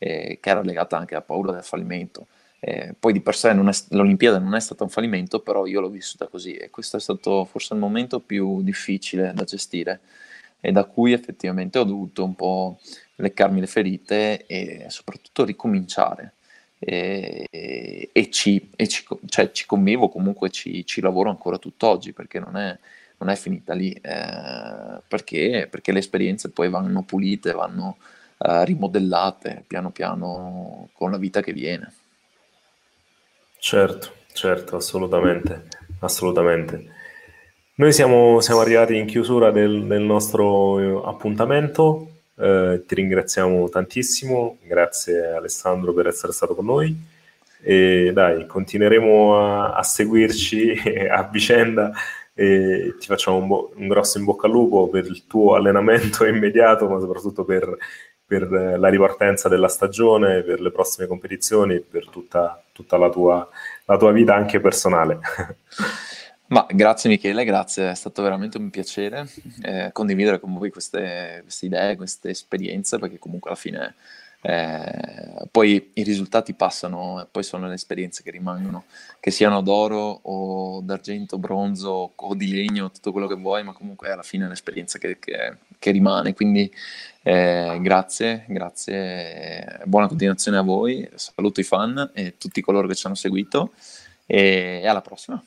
eh, 0.00 0.38
che 0.40 0.50
era 0.50 0.62
legata 0.62 0.96
anche 0.96 1.14
alla 1.14 1.22
paura 1.22 1.52
del 1.52 1.62
fallimento. 1.62 2.26
Eh, 2.58 2.94
poi 2.98 3.12
di 3.12 3.20
per 3.20 3.36
sé 3.36 3.52
non 3.52 3.68
è, 3.68 3.72
l'Olimpiade 3.90 4.38
non 4.38 4.54
è 4.54 4.60
stata 4.60 4.82
un 4.82 4.90
fallimento, 4.90 5.40
però 5.40 5.66
io 5.66 5.80
l'ho 5.80 5.88
vissuta 5.90 6.26
così 6.26 6.54
e 6.54 6.70
questo 6.70 6.96
è 6.96 7.00
stato 7.00 7.44
forse 7.44 7.74
il 7.74 7.80
momento 7.80 8.20
più 8.20 8.62
difficile 8.62 9.32
da 9.34 9.44
gestire 9.44 10.00
e 10.60 10.72
da 10.72 10.84
cui 10.84 11.12
effettivamente 11.12 11.78
ho 11.78 11.84
dovuto 11.84 12.24
un 12.24 12.34
po' 12.34 12.78
leccarmi 13.16 13.60
le 13.60 13.66
ferite 13.66 14.46
e 14.46 14.86
soprattutto 14.88 15.44
ricominciare 15.44 16.34
e, 16.78 17.46
e, 18.10 18.30
ci, 18.30 18.70
e 18.74 18.88
ci, 18.88 19.04
cioè, 19.26 19.52
ci, 19.52 19.66
convivo, 19.66 20.08
comunque 20.08 20.48
ci, 20.50 20.84
ci, 20.86 21.02
lavoro 21.02 21.28
ancora 21.28 21.58
tutt'oggi 21.58 22.14
perché 22.14 22.40
non 22.40 22.56
è, 22.56 22.76
non 23.18 23.28
è 23.28 23.36
finita 23.36 23.74
lì, 23.74 23.92
eh, 23.92 25.00
perché, 25.06 25.68
perché, 25.70 25.92
le 25.92 25.98
esperienze 25.98 26.50
poi 26.50 26.70
vanno 26.70 27.02
pulite, 27.02 27.52
vanno 27.52 27.98
eh, 28.42 28.64
rimodellate 28.64 29.64
piano 29.66 29.90
piano 29.90 30.88
con 30.92 31.10
la 31.10 31.18
vita 31.18 31.42
che 31.42 31.52
viene. 31.52 31.92
Certo, 33.58 34.12
certo, 34.32 34.76
assolutamente, 34.76 35.66
assolutamente. 36.00 36.98
Noi 37.74 37.92
siamo, 37.92 38.40
siamo 38.40 38.60
arrivati 38.60 38.96
in 38.96 39.06
chiusura 39.06 39.50
del, 39.50 39.86
del 39.86 40.02
nostro 40.02 41.04
appuntamento. 41.04 42.08
Eh, 42.36 42.84
ti 42.86 42.94
ringraziamo 42.94 43.68
tantissimo, 43.68 44.56
grazie 44.62 45.32
Alessandro 45.32 45.92
per 45.92 46.06
essere 46.06 46.32
stato 46.32 46.54
con 46.54 46.64
noi 46.64 47.18
e 47.62 48.10
dai, 48.14 48.46
continueremo 48.46 49.36
a, 49.36 49.74
a 49.74 49.82
seguirci 49.82 50.72
a 51.10 51.22
vicenda 51.24 51.92
e 52.32 52.94
ti 52.98 53.06
facciamo 53.06 53.36
un, 53.36 53.46
bo- 53.46 53.72
un, 53.74 53.88
grosso 53.88 54.18
in 54.18 54.24
bocca 54.24 54.46
al 54.46 54.52
lupo 54.52 54.88
per 54.88 55.04
il 55.04 55.26
tuo 55.26 55.54
allenamento 55.54 56.24
immediato, 56.26 56.88
ma 56.88 56.98
soprattutto 56.98 57.44
per, 57.44 57.76
per 58.30 58.48
la 58.48 58.88
ripartenza 58.88 59.48
della 59.48 59.66
stagione, 59.66 60.42
per 60.42 60.60
le 60.60 60.70
prossime 60.70 61.08
competizioni, 61.08 61.80
per 61.80 62.06
tutta, 62.08 62.62
tutta 62.70 62.96
la, 62.96 63.10
tua, 63.10 63.48
la 63.86 63.96
tua 63.96 64.12
vita 64.12 64.36
anche 64.36 64.60
personale. 64.60 65.18
Ma 66.46 66.64
grazie 66.70 67.10
Michele, 67.10 67.44
grazie, 67.44 67.90
è 67.90 67.94
stato 67.96 68.22
veramente 68.22 68.56
un 68.56 68.70
piacere 68.70 69.26
eh, 69.62 69.90
condividere 69.92 70.38
con 70.38 70.54
voi 70.54 70.70
queste, 70.70 71.40
queste, 71.42 71.66
idee, 71.66 71.96
queste 71.96 72.30
esperienze, 72.30 73.00
perché 73.00 73.18
comunque 73.18 73.50
alla 73.50 73.58
fine 73.58 73.94
eh, 74.42 75.46
poi 75.50 75.90
i 75.94 76.02
risultati 76.02 76.54
passano 76.54 77.20
e 77.20 77.26
poi 77.30 77.42
sono 77.42 77.68
le 77.68 77.74
esperienze 77.74 78.22
che 78.22 78.30
rimangono, 78.30 78.84
che 79.20 79.30
siano 79.30 79.60
d'oro 79.60 80.20
o 80.22 80.80
d'argento, 80.80 81.38
bronzo 81.38 82.12
o 82.14 82.34
di 82.34 82.52
legno, 82.52 82.90
tutto 82.90 83.12
quello 83.12 83.26
che 83.26 83.34
vuoi, 83.34 83.62
ma 83.62 83.72
comunque 83.72 84.10
alla 84.10 84.22
fine 84.22 84.46
è 84.46 84.48
l'esperienza 84.48 84.98
che, 84.98 85.18
che, 85.18 85.56
che 85.78 85.90
rimane. 85.90 86.32
Quindi 86.32 86.72
eh, 87.22 87.78
grazie, 87.80 88.44
grazie, 88.48 89.80
buona 89.84 90.08
continuazione 90.08 90.56
a 90.56 90.62
voi, 90.62 91.08
saluto 91.14 91.60
i 91.60 91.64
fan 91.64 92.10
e 92.14 92.38
tutti 92.38 92.62
coloro 92.62 92.86
che 92.86 92.94
ci 92.94 93.06
hanno 93.06 93.14
seguito 93.14 93.72
e 94.24 94.86
alla 94.86 95.02
prossima. 95.02 95.42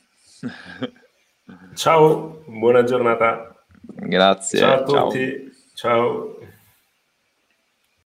Ciao, 1.73 2.43
buona 2.45 2.83
giornata. 2.83 3.55
Grazie. 3.81 4.59
Ciao 4.59 4.73
a 4.73 4.83
tutti. 4.83 5.51
ciao. 5.73 6.37
ciao. 6.37 6.51